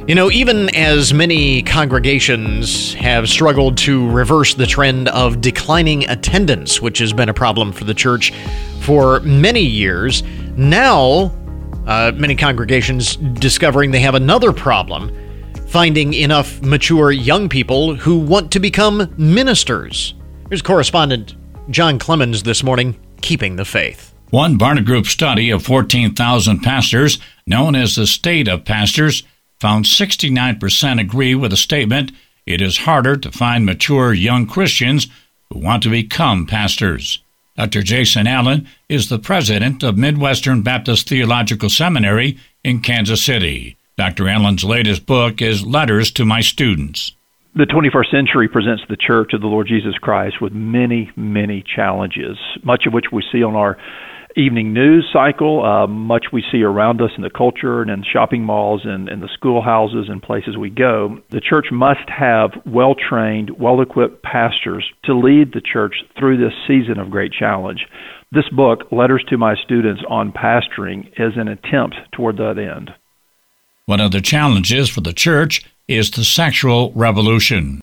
[0.08, 6.82] You know, even as many congregations have struggled to reverse the trend of declining attendance,
[6.82, 8.32] which has been a problem for the church
[8.80, 10.24] for many years,
[10.56, 11.32] now
[11.86, 15.16] uh, many congregations discovering they have another problem
[15.68, 20.14] finding enough mature young people who want to become ministers.
[20.48, 21.36] Here's correspondent
[21.70, 24.12] John Clemens this morning, Keeping the Faith.
[24.30, 29.22] One Barna Group study of 14,000 pastors, known as the State of Pastors,
[29.62, 32.10] found 69% agree with the statement
[32.46, 35.06] it is harder to find mature young Christians
[35.48, 37.22] who want to become pastors.
[37.56, 37.82] Dr.
[37.82, 43.76] Jason Allen is the president of Midwestern Baptist Theological Seminary in Kansas City.
[43.96, 44.28] Dr.
[44.28, 47.12] Allen's latest book is Letters to My Students.
[47.54, 52.36] The 21st century presents the Church of the Lord Jesus Christ with many, many challenges,
[52.64, 53.78] much of which we see on our
[54.36, 58.44] evening news cycle, uh, much we see around us in the culture and in shopping
[58.44, 63.50] malls and in the schoolhouses and places we go, the church must have well trained,
[63.58, 67.86] well equipped pastors to lead the church through this season of great challenge.
[68.30, 72.90] This book, Letters to My Students on Pastoring, is an attempt toward that end.
[73.86, 77.80] One of the challenges for the church is the sexual revolution.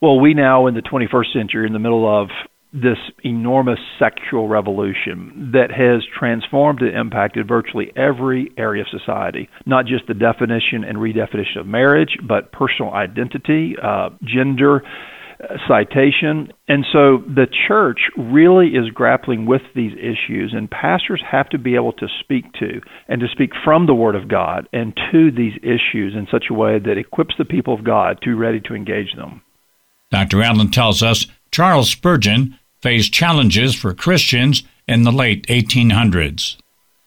[0.00, 2.28] Well, we now in the 21st century, in the middle of
[2.72, 9.84] this enormous sexual revolution that has transformed and impacted virtually every area of society, not
[9.84, 14.82] just the definition and redefinition of marriage, but personal identity, uh, gender,
[15.42, 16.50] uh, citation.
[16.66, 21.74] And so the church really is grappling with these issues, and pastors have to be
[21.74, 25.58] able to speak to and to speak from the Word of God and to these
[25.62, 28.74] issues in such a way that equips the people of God to be ready to
[28.74, 29.42] engage them.
[30.10, 30.42] Dr.
[30.42, 36.56] Allen tells us Charles Spurgeon faced challenges for Christians in the late 1800s.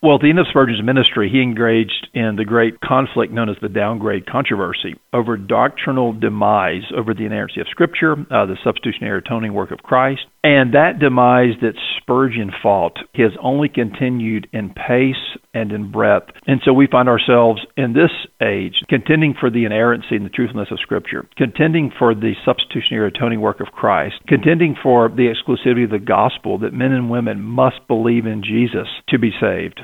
[0.02, 3.56] Well, at the end of Spurgeon's ministry, he engaged in the great conflict known as
[3.60, 9.54] the downgrade controversy over doctrinal demise over the inerrancy of Scripture, uh, the substitutionary atoning
[9.54, 10.22] work of Christ.
[10.46, 16.30] And that demise that Spurgeon fought has only continued in pace and in breadth.
[16.46, 20.70] And so we find ourselves in this age contending for the inerrancy and the truthfulness
[20.70, 25.90] of Scripture, contending for the substitutionary atoning work of Christ, contending for the exclusivity of
[25.90, 29.82] the gospel that men and women must believe in Jesus to be saved.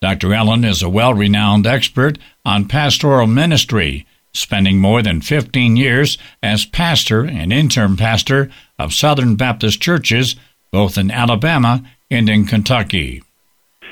[0.00, 0.32] Dr.
[0.32, 6.66] Allen is a well renowned expert on pastoral ministry, spending more than 15 years as
[6.66, 8.48] pastor and interim pastor
[8.82, 10.36] of Southern Baptist churches
[10.72, 13.22] both in Alabama and in Kentucky.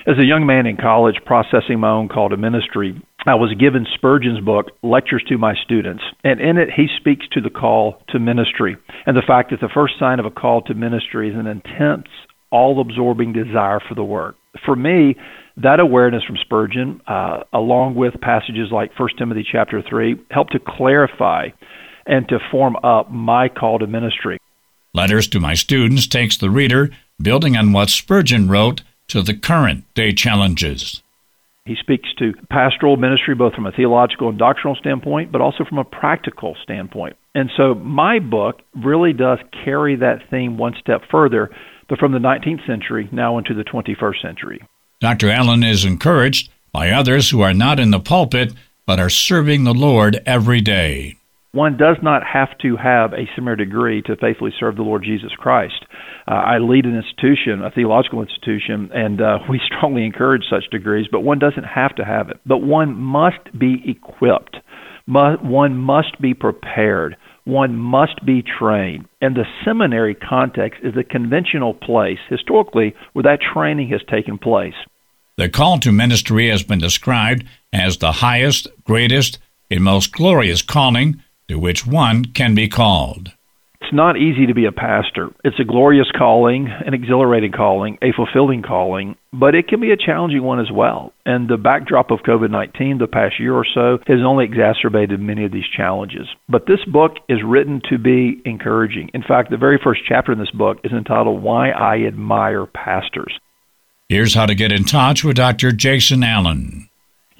[0.06, 3.86] As a young man in college processing my own call to ministry, I was given
[3.94, 8.18] Spurgeon's book, Lectures to My Students, and in it he speaks to the call to
[8.18, 11.46] ministry and the fact that the first sign of a call to ministry is an
[11.46, 12.08] intense,
[12.50, 14.36] all absorbing desire for the work.
[14.64, 15.16] For me,
[15.58, 20.58] that awareness from Spurgeon, uh, along with passages like 1 Timothy chapter 3, helped to
[20.58, 21.48] clarify
[22.06, 24.38] and to form up my call to ministry.
[24.92, 26.90] Letters to My Students takes the reader,
[27.22, 31.02] building on what Spurgeon wrote, to the current day challenges.
[31.64, 35.78] He speaks to pastoral ministry both from a theological and doctrinal standpoint, but also from
[35.78, 37.16] a practical standpoint.
[37.34, 41.50] And so my book really does carry that theme one step further,
[41.88, 44.62] but from the 19th century now into the 21st century.
[45.00, 45.30] Dr.
[45.30, 48.52] Allen is encouraged by others who are not in the pulpit
[48.86, 51.16] but are serving the Lord every day.
[51.52, 55.32] One does not have to have a seminary degree to faithfully serve the Lord Jesus
[55.36, 55.84] Christ.
[56.28, 61.06] Uh, I lead an institution, a theological institution, and uh, we strongly encourage such degrees,
[61.10, 62.38] but one doesn't have to have it.
[62.46, 64.58] But one must be equipped,
[65.06, 69.08] one must be prepared, one must be trained.
[69.20, 74.74] And the seminary context is a conventional place, historically, where that training has taken place.
[75.36, 81.20] The call to ministry has been described as the highest, greatest, and most glorious calling
[81.50, 83.32] to which one can be called.
[83.80, 85.30] It's not easy to be a pastor.
[85.42, 89.96] It's a glorious calling, an exhilarating calling, a fulfilling calling, but it can be a
[89.96, 91.12] challenging one as well.
[91.24, 95.44] And the backdrop of COVID 19 the past year or so has only exacerbated many
[95.44, 96.28] of these challenges.
[96.48, 99.10] But this book is written to be encouraging.
[99.14, 103.36] In fact, the very first chapter in this book is entitled Why I Admire Pastors.
[104.08, 105.72] Here's how to get in touch with Dr.
[105.72, 106.89] Jason Allen.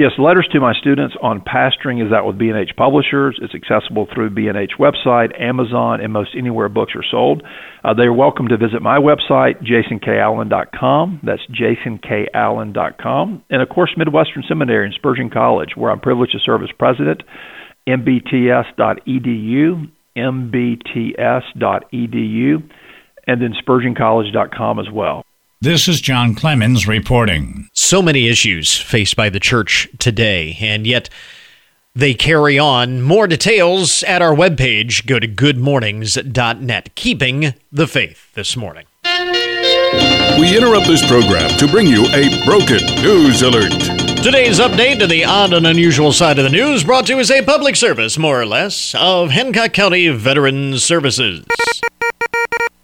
[0.01, 3.39] Yes, letters to my students on pastoring is out with B&H Publishers.
[3.43, 7.43] It's accessible through B&H website, Amazon, and most anywhere books are sold.
[7.85, 11.21] Uh, they're welcome to visit my website, jasonkallen.com.
[11.23, 13.45] That's jasonkallen.com.
[13.51, 17.23] And of course, Midwestern Seminary and Spurgeon College, where I'm privileged to serve as president,
[17.87, 21.43] mbts.edu, mbts.edu,
[23.27, 25.27] and then spurgeoncollege.com as well.
[25.63, 27.69] This is John Clemens reporting.
[27.75, 31.11] So many issues faced by the church today, and yet
[31.95, 33.03] they carry on.
[33.03, 35.05] More details at our webpage.
[35.05, 36.95] Go to goodmornings.net.
[36.95, 38.87] Keeping the faith this morning.
[40.41, 43.73] We interrupt this program to bring you a broken news alert.
[44.23, 47.31] Today's update to the odd and unusual side of the news brought to you as
[47.31, 51.45] a public service, more or less, of Hancock County Veterans Services.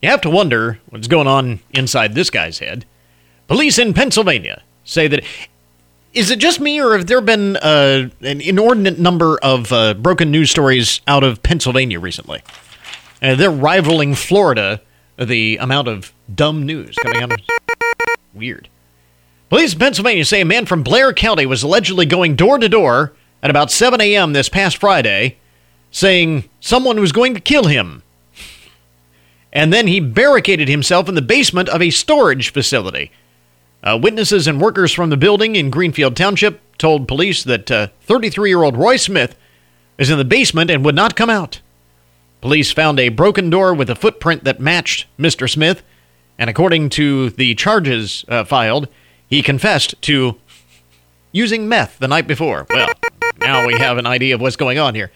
[0.02, 2.84] You have to wonder what's going on inside this guy's head.
[3.48, 5.24] Police in Pennsylvania say that.
[6.12, 10.30] Is it just me, or have there been uh, an inordinate number of uh, broken
[10.30, 12.42] news stories out of Pennsylvania recently?
[13.20, 14.80] Uh, they're rivaling Florida,
[15.18, 17.38] the amount of dumb news coming out of.
[18.32, 18.70] Weird.
[19.50, 23.12] Police in Pennsylvania say a man from Blair County was allegedly going door to door
[23.42, 24.32] at about 7 a.m.
[24.32, 25.36] this past Friday,
[25.90, 28.02] saying someone was going to kill him
[29.56, 33.10] and then he barricaded himself in the basement of a storage facility.
[33.82, 38.44] Uh, witnesses and workers from the building in Greenfield Township told police that 33 uh,
[38.44, 39.34] year old Roy Smith
[39.96, 41.62] is in the basement and would not come out.
[42.42, 45.50] Police found a broken door with a footprint that matched Mr.
[45.50, 45.82] Smith,
[46.38, 48.88] and according to the charges uh, filed,
[49.26, 50.38] he confessed to
[51.32, 52.66] using meth the night before.
[52.68, 52.90] Well,
[53.38, 55.10] now we have an idea of what's going on here.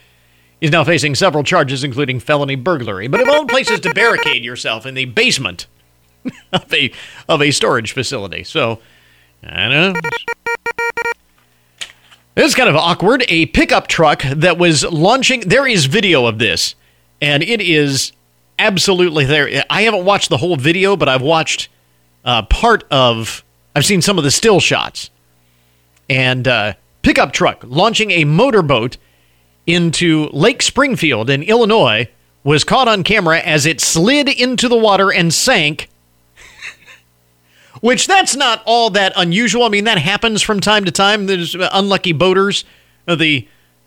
[0.61, 3.09] He's now facing several charges, including felony burglary.
[3.09, 5.67] But of all places to barricade yourself in the basement
[6.53, 6.93] of a
[7.29, 8.81] of a storage facility, so
[9.43, 10.01] I don't know.
[12.37, 13.25] It's kind of awkward.
[13.29, 15.41] A pickup truck that was launching.
[15.41, 16.75] There is video of this,
[17.21, 18.13] and it is
[18.59, 19.65] absolutely there.
[19.71, 21.69] I haven't watched the whole video, but I've watched
[22.25, 23.45] uh, part of.
[23.75, 25.11] I've seen some of the still shots,
[26.09, 28.99] and uh, pickup truck launching a motorboat
[29.67, 32.09] into Lake Springfield in Illinois
[32.43, 35.89] was caught on camera as it slid into the water and sank.
[37.81, 39.65] Which that's not all that unusual.
[39.65, 41.27] I mean, that happens from time to time.
[41.27, 42.65] There's unlucky boaters.
[43.07, 43.47] Uh, the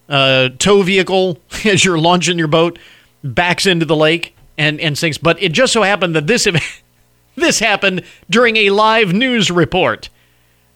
[0.09, 2.77] uh, tow vehicle, as you're launching your boat,
[3.23, 5.17] backs into the lake and, and sinks.
[5.17, 6.47] But it just so happened that this
[7.35, 10.09] this happened during a live news report.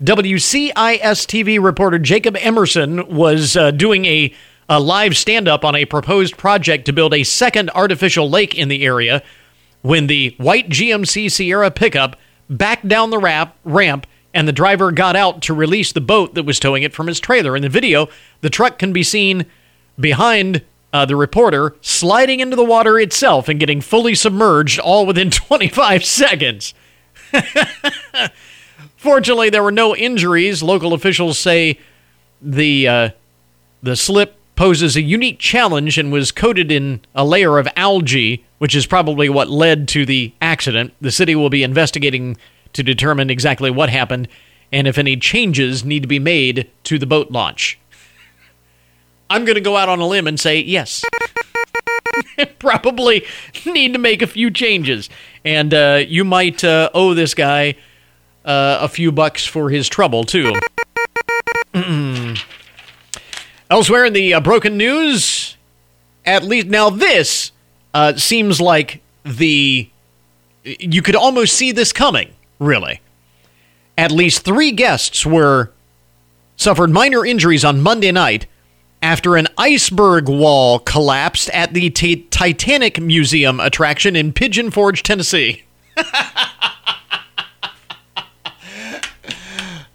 [0.01, 4.33] WICS TV reporter Jacob Emerson was uh, doing a
[4.69, 8.67] a live stand up on a proposed project to build a second artificial lake in
[8.67, 9.23] the area
[9.81, 12.17] when the white GMC Sierra pickup
[12.49, 16.43] backed down the ramp, ramp and the driver got out to release the boat that
[16.43, 17.55] was towing it from his trailer.
[17.55, 18.07] In the video,
[18.41, 19.45] the truck can be seen
[19.99, 20.63] behind
[20.93, 26.03] uh, the reporter sliding into the water itself and getting fully submerged all within 25
[26.03, 26.73] seconds.
[28.97, 30.61] Fortunately, there were no injuries.
[30.61, 31.79] Local officials say
[32.41, 33.09] the uh,
[33.81, 38.75] the slip poses a unique challenge and was coated in a layer of algae, which
[38.75, 40.93] is probably what led to the accident.
[40.99, 42.35] The city will be investigating
[42.73, 44.27] to determine exactly what happened
[44.71, 47.79] and if any changes need to be made to the boat launch.
[49.29, 51.05] I'm going to go out on a limb and say yes.
[52.59, 53.25] probably
[53.65, 55.09] need to make a few changes.
[55.45, 57.75] And uh, you might uh, owe this guy
[58.43, 60.53] uh, a few bucks for his trouble, too.
[63.69, 65.57] Elsewhere in the uh, broken news,
[66.25, 67.51] at least now this
[67.93, 69.89] uh, seems like the.
[70.63, 73.01] You could almost see this coming, really.
[73.97, 75.71] At least three guests were
[76.57, 78.47] suffered minor injuries on Monday night
[79.01, 85.63] after an iceberg wall collapsed at the t- Titanic Museum attraction in Pigeon Forge, Tennessee.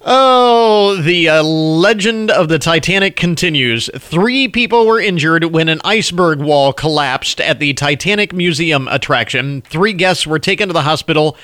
[0.04, 3.90] oh, the uh, legend of the Titanic continues.
[3.96, 9.62] Three people were injured when an iceberg wall collapsed at the Titanic Museum attraction.
[9.62, 11.36] Three guests were taken to the hospital.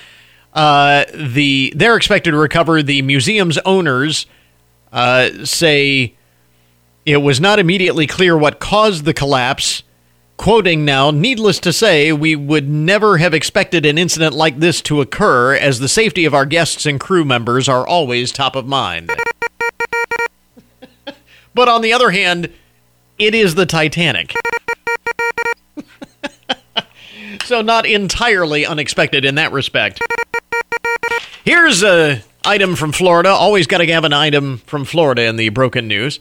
[0.52, 2.82] Uh, the they're expected to recover.
[2.82, 4.26] The museum's owners
[4.92, 6.16] uh, say
[7.04, 9.82] it was not immediately clear what caused the collapse.
[10.38, 15.00] Quoting now, needless to say, we would never have expected an incident like this to
[15.00, 19.10] occur, as the safety of our guests and crew members are always top of mind.
[21.54, 22.52] but on the other hand,
[23.18, 24.32] it is the Titanic.
[27.44, 30.00] so, not entirely unexpected in that respect.
[31.44, 33.30] Here's a item from Florida.
[33.30, 36.20] Always got to have an item from Florida in the broken news.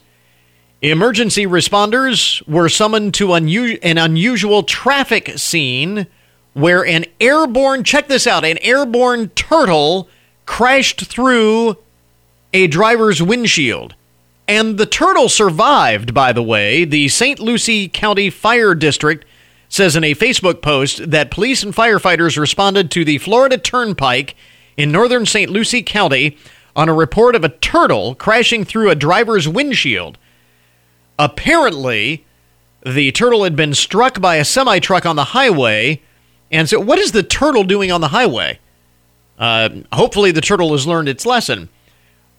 [0.80, 6.06] Emergency responders were summoned to an unusual traffic scene
[6.54, 10.08] where an airborne, check this out, an airborne turtle
[10.46, 11.76] crashed through
[12.52, 13.94] a driver's windshield.
[14.46, 16.84] And the turtle survived, by the way.
[16.84, 17.40] The St.
[17.40, 19.24] Lucie County Fire District
[19.68, 24.36] says in a Facebook post that police and firefighters responded to the Florida Turnpike
[24.76, 25.50] in northern St.
[25.50, 26.38] Lucie County
[26.74, 30.16] on a report of a turtle crashing through a driver's windshield.
[31.18, 32.24] Apparently,
[32.84, 36.00] the turtle had been struck by a semi truck on the highway.
[36.50, 38.58] And so, what is the turtle doing on the highway?
[39.38, 41.68] Uh, hopefully, the turtle has learned its lesson.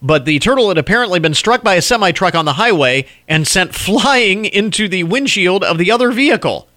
[0.02, 3.48] But the turtle had apparently been struck by a semi truck on the highway and
[3.48, 6.68] sent flying into the windshield of the other vehicle.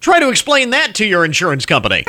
[0.00, 2.04] Try to explain that to your insurance company.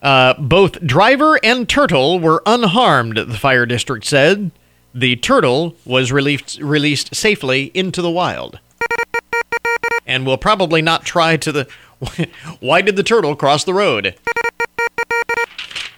[0.00, 4.52] Uh, both driver and turtle were unharmed, the fire district said.
[4.94, 8.58] The turtle was released, released safely into the wild.
[10.06, 11.68] And will probably not try to the.
[12.60, 14.16] Why did the turtle cross the road?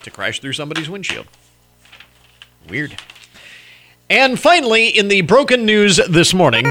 [0.03, 1.27] To crash through somebody's windshield.
[2.69, 2.97] Weird.
[4.09, 6.71] And finally, in the broken news this morning,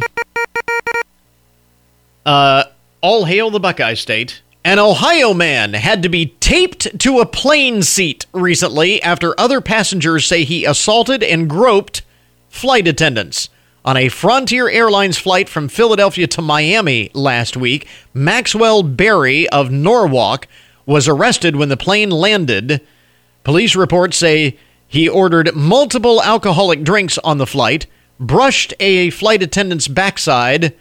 [2.26, 2.65] uh,
[3.01, 4.41] all hail the Buckeye State.
[4.63, 10.26] An Ohio man had to be taped to a plane seat recently after other passengers
[10.26, 12.01] say he assaulted and groped
[12.53, 13.49] flight attendants.
[13.83, 20.47] On a Frontier Airlines flight from Philadelphia to Miami last week, Maxwell Berry of Norwalk
[20.85, 22.79] was arrested when the plane landed.
[23.43, 27.87] Police reports say he ordered multiple alcoholic drinks on the flight,
[28.19, 30.75] brushed a flight attendant's backside,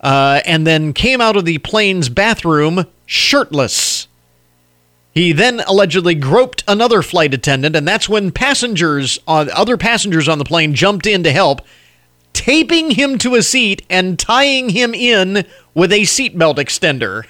[0.00, 4.07] uh, and then came out of the plane's bathroom shirtless.
[5.18, 10.38] He then allegedly groped another flight attendant, and that's when passengers, on other passengers on
[10.38, 11.60] the plane, jumped in to help,
[12.32, 15.44] taping him to a seat and tying him in
[15.74, 17.24] with a seatbelt extender.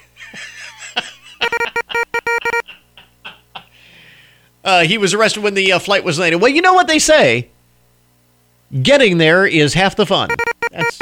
[4.64, 6.42] uh, he was arrested when the uh, flight was landed.
[6.42, 7.48] Well, you know what they say.
[8.82, 10.28] Getting there is half the fun.
[10.70, 11.00] That's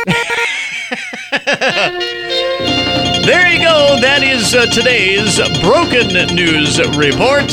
[3.26, 3.98] there you go.
[4.00, 6.06] That is uh, today's Broken
[6.36, 7.48] News Report.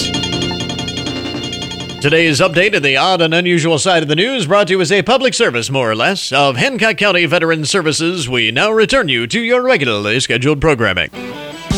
[1.99, 4.91] Today's update of the odd and unusual side of the news brought to you as
[4.91, 8.29] a public service, more or less, of Hancock County Veteran Services.
[8.29, 11.09] We now return you to your regularly scheduled programming.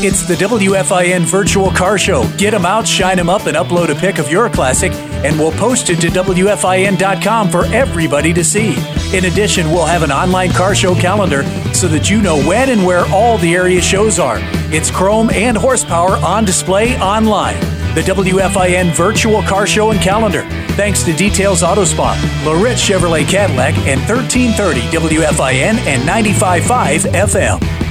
[0.07, 2.31] It's the WFIN Virtual Car Show.
[2.37, 4.91] Get them out, shine them up, and upload a pic of your classic,
[5.25, 8.75] and we'll post it to WFIN.com for everybody to see.
[9.17, 11.41] In addition, we'll have an online car show calendar
[11.73, 14.37] so that you know when and where all the area shows are.
[14.71, 17.59] It's chrome and horsepower on display online.
[17.95, 20.43] the WFIN virtual car show and calendar.
[20.75, 22.13] Thanks to Details Auto Spa,
[22.45, 27.84] Loritz Chevrolet Cadillac, and 1330 WFIN and 95.5 FM.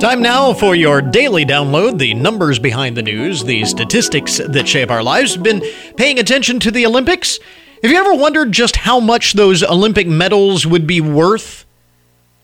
[0.00, 4.90] Time now for your daily download the numbers behind the news, the statistics that shape
[4.90, 5.36] our lives.
[5.36, 5.62] Been
[5.98, 7.38] paying attention to the Olympics?
[7.82, 11.66] Have you ever wondered just how much those Olympic medals would be worth?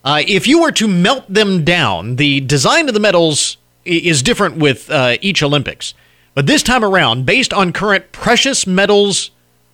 [0.03, 4.57] Uh, if you were to melt them down, the design of the medals is different
[4.57, 5.95] with uh, each Olympics.
[6.35, 9.31] But this time around, based on current precious metals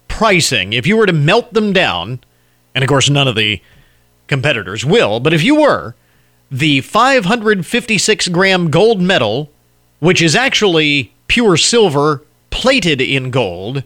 [0.08, 2.22] pricing, if you were to melt them down,
[2.74, 3.62] and of course none of the
[4.28, 5.96] competitors will, but if you were,
[6.54, 9.50] the 556 gram gold medal,
[10.00, 13.84] which is actually pure silver plated in gold,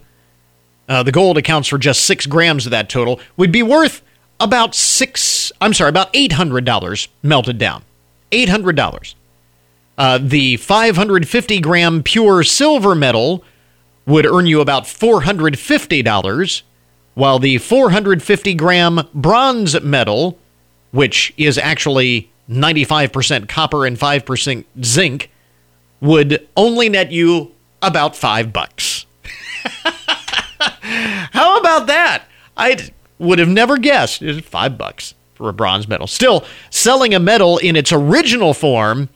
[0.86, 4.02] uh, the gold accounts for just six grams of that total, would be worth
[4.38, 7.84] about six, I'm sorry, about $800 melted down.
[8.32, 9.14] $800.
[9.96, 13.42] Uh, the 550 gram pure silver medal
[14.04, 16.62] would earn you about $450,
[17.14, 20.38] while the 450 gram bronze medal,
[20.90, 25.30] which is actually 95% copper and 5% zinc
[26.00, 29.06] would only net you about 5 bucks.
[30.62, 32.24] How about that?
[32.56, 34.22] I would have never guessed.
[34.22, 36.06] It's 5 bucks for a bronze medal.
[36.06, 39.08] Still, selling a medal in its original form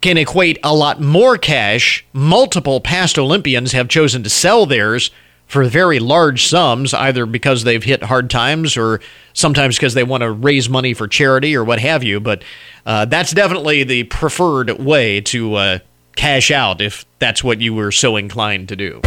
[0.00, 2.04] can equate a lot more cash.
[2.12, 5.10] Multiple past Olympians have chosen to sell theirs
[5.46, 9.00] for very large sums, either because they've hit hard times or
[9.32, 12.18] sometimes because they want to raise money for charity or what have you.
[12.20, 12.42] But
[12.86, 15.78] uh, that's definitely the preferred way to uh,
[16.14, 19.00] cash out if that's what you were so inclined to do.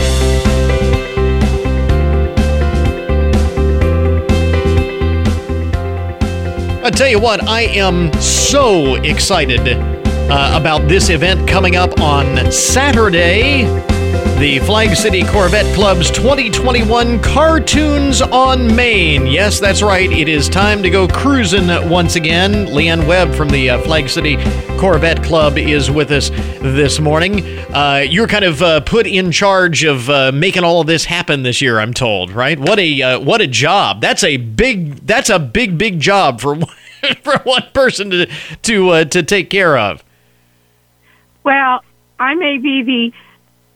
[6.82, 12.52] I tell you what, I am so excited uh, about this event coming up on
[12.52, 13.64] Saturday
[14.40, 19.28] the Flag City Corvette Club's 2021 Cartoons on Main.
[19.28, 20.10] Yes, that's right.
[20.10, 22.68] It is time to go cruising once again.
[22.68, 24.38] Leanne Webb from the uh, Flag City
[24.78, 26.30] Corvette Club is with us
[26.62, 27.46] this morning.
[27.76, 31.44] Uh, you're kind of uh, put in charge of uh, making all of this happen
[31.44, 31.78] this year.
[31.78, 32.58] I'm told, right?
[32.58, 34.00] What a uh, what a job!
[34.00, 36.56] That's a big that's a big big job for
[37.24, 38.26] for one person to
[38.62, 40.02] to uh, to take care of.
[41.44, 41.84] Well,
[42.20, 43.12] I may be the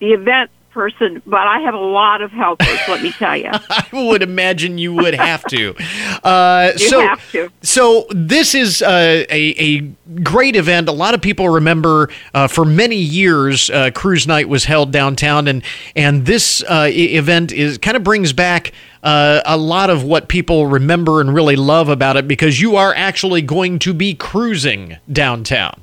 [0.03, 2.79] the event person, but I have a lot of helpers.
[2.87, 3.51] let me tell you.
[3.69, 5.75] I would imagine you would have to.
[6.23, 7.49] Uh, you so, have to.
[7.63, 9.79] So this is uh, a a
[10.21, 10.87] great event.
[10.87, 15.49] A lot of people remember uh, for many years uh, Cruise Night was held downtown,
[15.49, 15.63] and
[15.97, 18.71] and this uh, event is kind of brings back.
[19.01, 22.93] Uh, a lot of what people remember and really love about it because you are
[22.95, 25.82] actually going to be cruising downtown.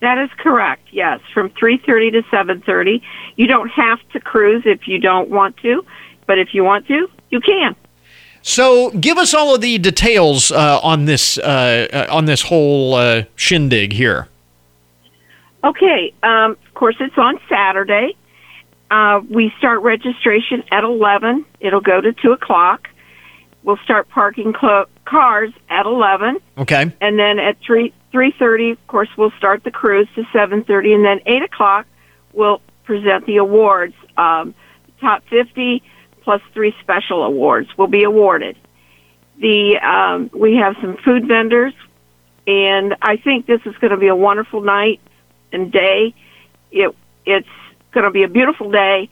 [0.00, 0.88] That is correct.
[0.92, 3.00] Yes, from 3:30 to 7:30.
[3.36, 5.84] You don't have to cruise if you don't want to,
[6.26, 7.74] but if you want to, you can.
[8.42, 12.94] So, give us all of the details uh, on this uh, uh on this whole
[12.94, 14.28] uh, shindig here.
[15.64, 16.14] Okay.
[16.22, 18.14] Um, of course, it's on Saturday.
[18.90, 21.44] Uh, we start registration at 11.
[21.58, 22.88] It'll go to 2 o'clock.
[23.64, 26.38] We'll start parking cl- cars at 11.
[26.58, 26.92] Okay.
[27.00, 30.94] And then at 3 3.30, of course, we'll start the cruise to 7.30.
[30.94, 31.86] And then 8 o'clock,
[32.32, 33.94] we'll present the awards.
[34.16, 34.54] Um,
[35.00, 35.82] top 50
[36.22, 38.56] plus three special awards will be awarded.
[39.38, 41.74] The um, We have some food vendors.
[42.46, 45.00] And I think this is going to be a wonderful night
[45.52, 46.14] and day.
[46.70, 46.94] It,
[47.26, 47.48] it's
[47.92, 49.10] going to be a beautiful day.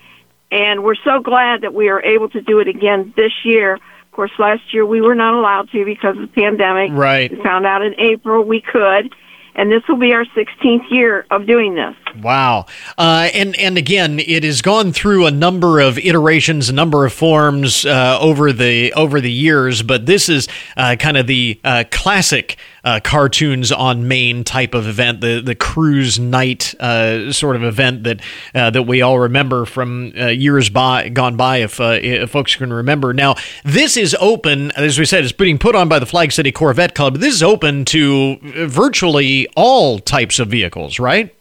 [0.51, 3.79] And we're so glad that we are able to do it again this year
[4.15, 6.93] of course, last year we were not allowed to because of the pandemic.
[6.93, 7.33] Right.
[7.33, 9.12] We found out in April we could,
[9.57, 11.97] and this will be our 16th year of doing this.
[12.23, 12.67] Wow.
[12.97, 17.12] Uh, and and again, it has gone through a number of iterations, a number of
[17.12, 20.47] forms uh, over the over the years, but this is
[20.77, 25.55] uh, kind of the uh, classic uh, cartoons on Main type of event, the the
[25.55, 28.20] cruise night uh, sort of event that
[28.53, 33.12] that we all remember from years by gone by, if, if folks can remember.
[33.12, 36.53] Now, this is open, as we said, it's being put on by the Flag City
[36.53, 37.14] Corvette Club.
[37.14, 41.35] But this is open to virtually all types of vehicles, right?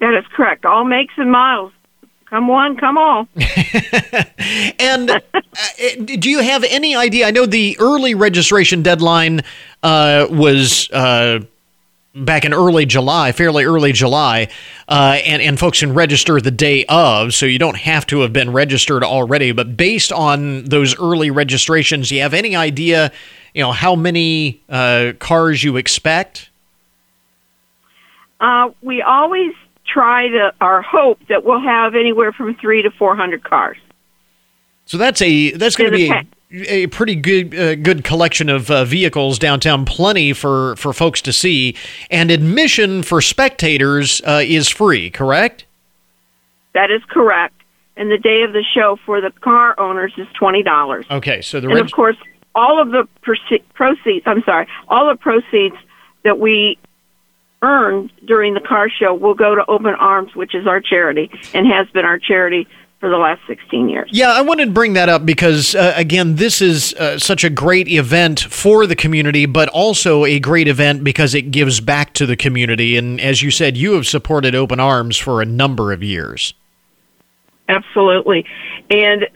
[0.00, 0.64] That is correct.
[0.64, 1.72] All makes and models.
[2.34, 3.28] Come one, come all.
[4.80, 5.20] and uh,
[6.04, 7.28] do you have any idea?
[7.28, 9.42] I know the early registration deadline
[9.84, 11.44] uh, was uh,
[12.12, 14.48] back in early July, fairly early July,
[14.88, 18.32] uh, and and folks can register the day of, so you don't have to have
[18.32, 19.52] been registered already.
[19.52, 23.12] But based on those early registrations, do you have any idea,
[23.54, 26.50] you know, how many uh, cars you expect?
[28.40, 29.54] Uh, we always
[29.94, 33.78] try to or hope that we'll have anywhere from three to four hundred cars.
[34.86, 38.70] So that's a that's going to be a, a pretty good uh, good collection of
[38.70, 39.84] uh, vehicles downtown.
[39.86, 41.76] Plenty for for folks to see,
[42.10, 45.10] and admission for spectators uh, is free.
[45.10, 45.64] Correct?
[46.74, 47.54] That is correct.
[47.96, 51.06] And the day of the show for the car owners is twenty dollars.
[51.10, 52.16] Okay, so the and reg- of course,
[52.54, 54.26] all of the proce- proceeds.
[54.26, 55.76] I'm sorry, all the proceeds
[56.24, 56.76] that we
[57.62, 61.66] earn during the car show will go to Open Arms, which is our charity and
[61.66, 62.66] has been our charity
[63.04, 64.08] for the last 16 years.
[64.12, 67.50] Yeah, I wanted to bring that up because, uh, again, this is uh, such a
[67.50, 72.24] great event for the community, but also a great event because it gives back to
[72.24, 72.96] the community.
[72.96, 76.54] And as you said, you have supported Open Arms for a number of years.
[77.68, 78.46] Absolutely.
[78.88, 79.26] And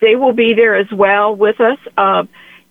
[0.00, 1.78] they will be there as well with us.
[1.96, 2.24] Uh,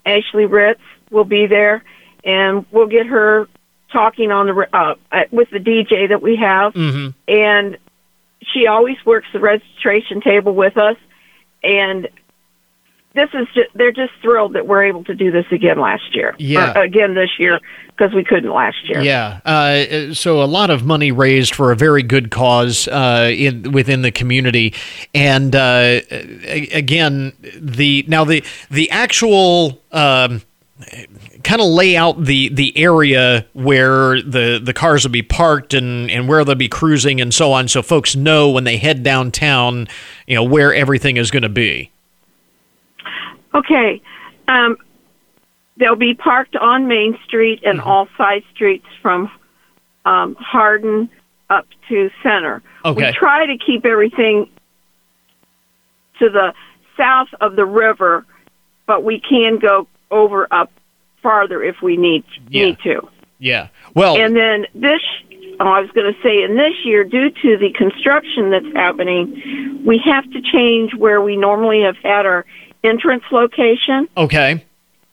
[0.05, 1.83] Ashley Ritz will be there,
[2.23, 3.47] and we'll get her
[3.91, 4.95] talking on the uh,
[5.31, 6.73] with the DJ that we have.
[6.73, 7.09] Mm-hmm.
[7.27, 7.77] And
[8.53, 10.97] she always works the registration table with us.
[11.63, 12.09] And
[13.13, 16.35] this is just, they're just thrilled that we're able to do this again last year.
[16.39, 16.77] Yeah.
[16.77, 17.59] Or again this year
[18.01, 19.01] because we couldn't last year.
[19.01, 19.41] Yeah.
[19.45, 24.01] Uh, so a lot of money raised for a very good cause uh, in within
[24.01, 24.73] the community,
[25.13, 29.81] and uh, again, the now the the actual.
[29.91, 30.41] Um,
[31.43, 36.09] kind of lay out the the area where the the cars will be parked and
[36.11, 39.87] and where they'll be cruising and so on so folks know when they head downtown
[40.27, 41.91] you know where everything is going to be
[43.53, 44.01] Okay.
[44.47, 44.77] Um,
[45.77, 49.31] they'll be parked on Main Street and all side streets from
[50.05, 51.09] um, Hardin
[51.49, 52.61] up to Center.
[52.85, 53.07] Okay.
[53.07, 54.49] We try to keep everything
[56.19, 56.53] to the
[56.97, 58.25] south of the river,
[58.85, 60.71] but we can go over up
[61.23, 62.65] farther if we need Yeah.
[62.65, 63.07] need to.
[63.39, 65.01] yeah well And then this,
[65.59, 69.83] oh, I was going to say, in this year, due to the construction that's happening,
[69.85, 72.45] we have to change where we normally have had our
[72.83, 74.07] entrance location.
[74.17, 74.65] okay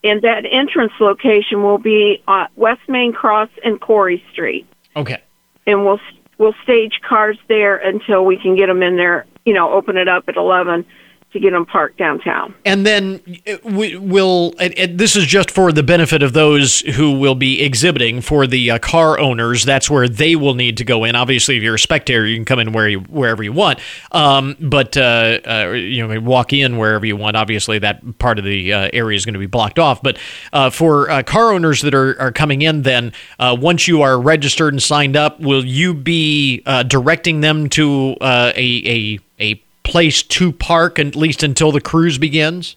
[0.05, 4.67] And that entrance location will be uh, West Main Cross and Cory Street.
[4.97, 5.21] okay
[5.67, 6.01] And we'll
[6.39, 9.27] we'll stage cars there until we can get them in there.
[9.45, 10.87] You know, open it up at eleven
[11.33, 12.55] to get them parked downtown.
[12.65, 14.53] And then uh, we will.
[14.53, 18.79] This is just for the benefit of those who will be exhibiting for the uh,
[18.79, 19.65] car owners.
[19.65, 21.15] That's where they will need to go in.
[21.15, 23.79] Obviously, if you're a spectator, you can come in where you, wherever you want.
[24.13, 27.37] Um, but uh, uh, you know, walk in wherever you want.
[27.37, 30.03] Obviously, that part of the uh, area is going to be blocked off.
[30.03, 30.19] But
[30.53, 34.83] uh, for car owners that are, are coming in, then once you are registered and
[34.83, 41.17] signed up, will you be directing them to a a a place to park at
[41.17, 42.77] least until the cruise begins?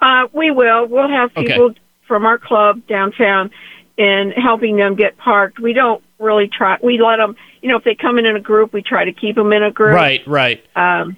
[0.00, 0.86] Uh, we will.
[0.86, 1.46] We'll have Okay.
[1.52, 1.74] people
[2.08, 3.50] from our club downtown
[3.98, 5.60] and helping them get parked.
[5.60, 6.78] We don't really try.
[6.82, 7.36] We let them.
[7.62, 9.62] You know, if they come in in a group, we try to keep them in
[9.62, 9.94] a group.
[9.94, 10.64] Right, right.
[10.74, 11.16] Um,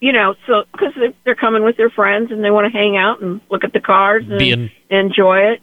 [0.00, 2.96] you know, so because they're, they're coming with their friends and they want to hang
[2.96, 5.62] out and look at the cars and Being- enjoy it.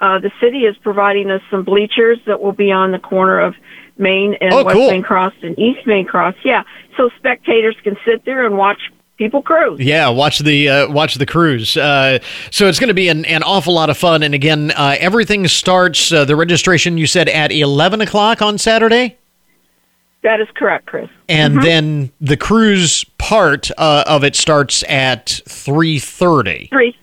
[0.00, 3.54] Uh, the city is providing us some bleachers that will be on the corner of
[3.98, 4.90] Main and Oh, West cool.
[4.90, 6.34] Main Cross and East Main Cross.
[6.44, 6.62] Yeah,
[6.96, 8.78] so spectators can sit there and watch
[9.18, 9.80] people cruise.
[9.80, 11.76] Yeah, watch the uh, watch the cruise.
[11.76, 12.18] Uh,
[12.50, 14.22] so it's going to be an, an awful lot of fun.
[14.22, 16.12] And again, uh, everything starts.
[16.12, 19.16] Uh, the registration you said at eleven o'clock on Saturday,
[20.22, 21.08] That is correct, Chris.
[21.28, 21.62] and Mhm.
[21.62, 26.66] then the cruise part uh, of it starts at three thirty.
[26.70, 26.94] Three.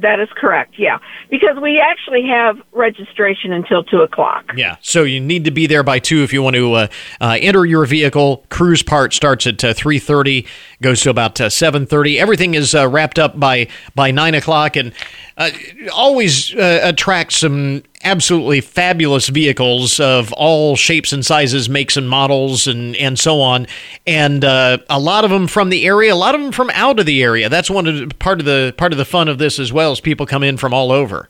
[0.00, 0.74] That is correct.
[0.78, 4.52] Yeah, because we actually have registration until two o'clock.
[4.56, 6.86] Yeah, so you need to be there by two if you want to uh,
[7.20, 8.44] uh, enter your vehicle.
[8.48, 10.46] Cruise part starts at uh, three thirty,
[10.80, 12.16] goes to about uh, seven thirty.
[12.16, 14.92] Everything is uh, wrapped up by by nine o'clock, and
[15.38, 15.50] uh,
[15.94, 16.92] always uh,
[17.28, 23.40] some absolutely fabulous vehicles of all shapes and sizes, makes and models, and and so
[23.40, 23.68] on.
[24.04, 26.98] And uh, a lot of them from the area, a lot of them from out
[26.98, 27.48] of the area.
[27.48, 29.92] That's one of the, part of the part of the fun of this as well.
[29.92, 31.28] Is people come in from all over.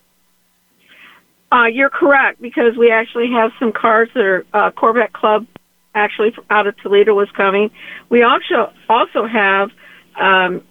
[1.53, 5.47] Uh, you're correct because we actually have some cars that are uh, Corvette Club,
[5.95, 7.71] actually out of Toledo was coming.
[8.09, 9.71] We also also have
[10.17, 10.63] um,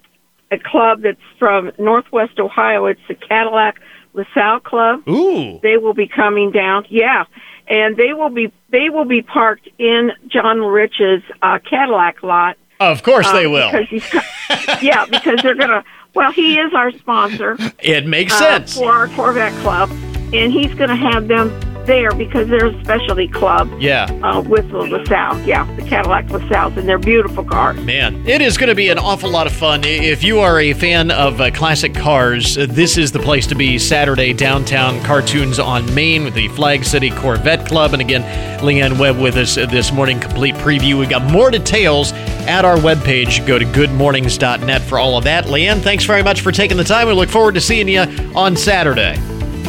[0.50, 2.86] a club that's from Northwest Ohio.
[2.86, 3.80] It's the Cadillac
[4.14, 5.06] LaSalle Club.
[5.08, 6.86] Ooh, They will be coming down.
[6.88, 7.24] Yeah,
[7.66, 12.56] and they will be they will be parked in John Rich's uh, Cadillac lot.
[12.80, 13.70] Of course they uh, will.
[13.72, 14.12] Because he's,
[14.82, 15.84] yeah, because they're gonna.
[16.14, 18.76] Well, he is our sponsor It makes uh, sense.
[18.76, 19.90] for our Corvette Club,
[20.32, 21.50] and he's going to have them
[21.88, 23.68] there because they're a specialty club.
[23.80, 24.04] Yeah.
[24.22, 25.40] Uh, with LaSalle.
[25.44, 27.80] Yeah, the Cadillac LaSalle's, and they're beautiful cars.
[27.80, 29.82] Man, it is going to be an awful lot of fun.
[29.84, 33.56] If you are a fan of uh, classic cars, uh, this is the place to
[33.56, 37.94] be Saturday downtown cartoons on Main with the Flag City Corvette Club.
[37.94, 38.22] And again,
[38.60, 40.98] Leanne Webb with us uh, this morning, complete preview.
[40.98, 42.12] We've got more details
[42.46, 43.44] at our webpage.
[43.46, 45.46] Go to goodmornings.net for all of that.
[45.46, 47.08] Leanne, thanks very much for taking the time.
[47.08, 48.02] We look forward to seeing you
[48.36, 49.14] on Saturday.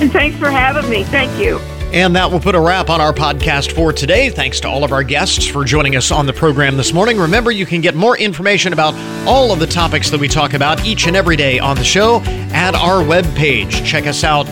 [0.02, 1.04] And thanks for having me.
[1.06, 1.60] Thank you.
[1.92, 4.30] And that will put a wrap on our podcast for today.
[4.30, 7.18] Thanks to all of our guests for joining us on the program this morning.
[7.18, 8.94] Remember, you can get more information about
[9.28, 12.22] all of the topics that we talk about each and every day on the show
[12.54, 13.84] at our webpage.
[13.84, 14.48] Check us out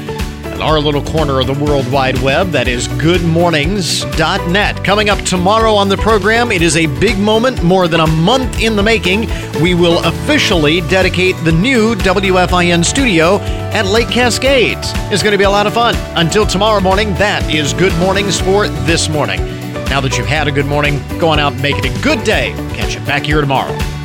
[0.61, 2.49] our little corner of the World Wide Web.
[2.51, 4.83] That is goodmornings.net.
[4.83, 8.61] Coming up tomorrow on the program, it is a big moment, more than a month
[8.61, 9.29] in the making.
[9.61, 13.37] We will officially dedicate the new WFIN studio
[13.73, 14.91] at Lake Cascades.
[15.11, 15.95] It's going to be a lot of fun.
[16.15, 19.39] Until tomorrow morning, that is Good Mornings for this morning.
[19.89, 22.23] Now that you've had a good morning, go on out and make it a good
[22.23, 22.51] day.
[22.75, 23.96] Catch you back here tomorrow.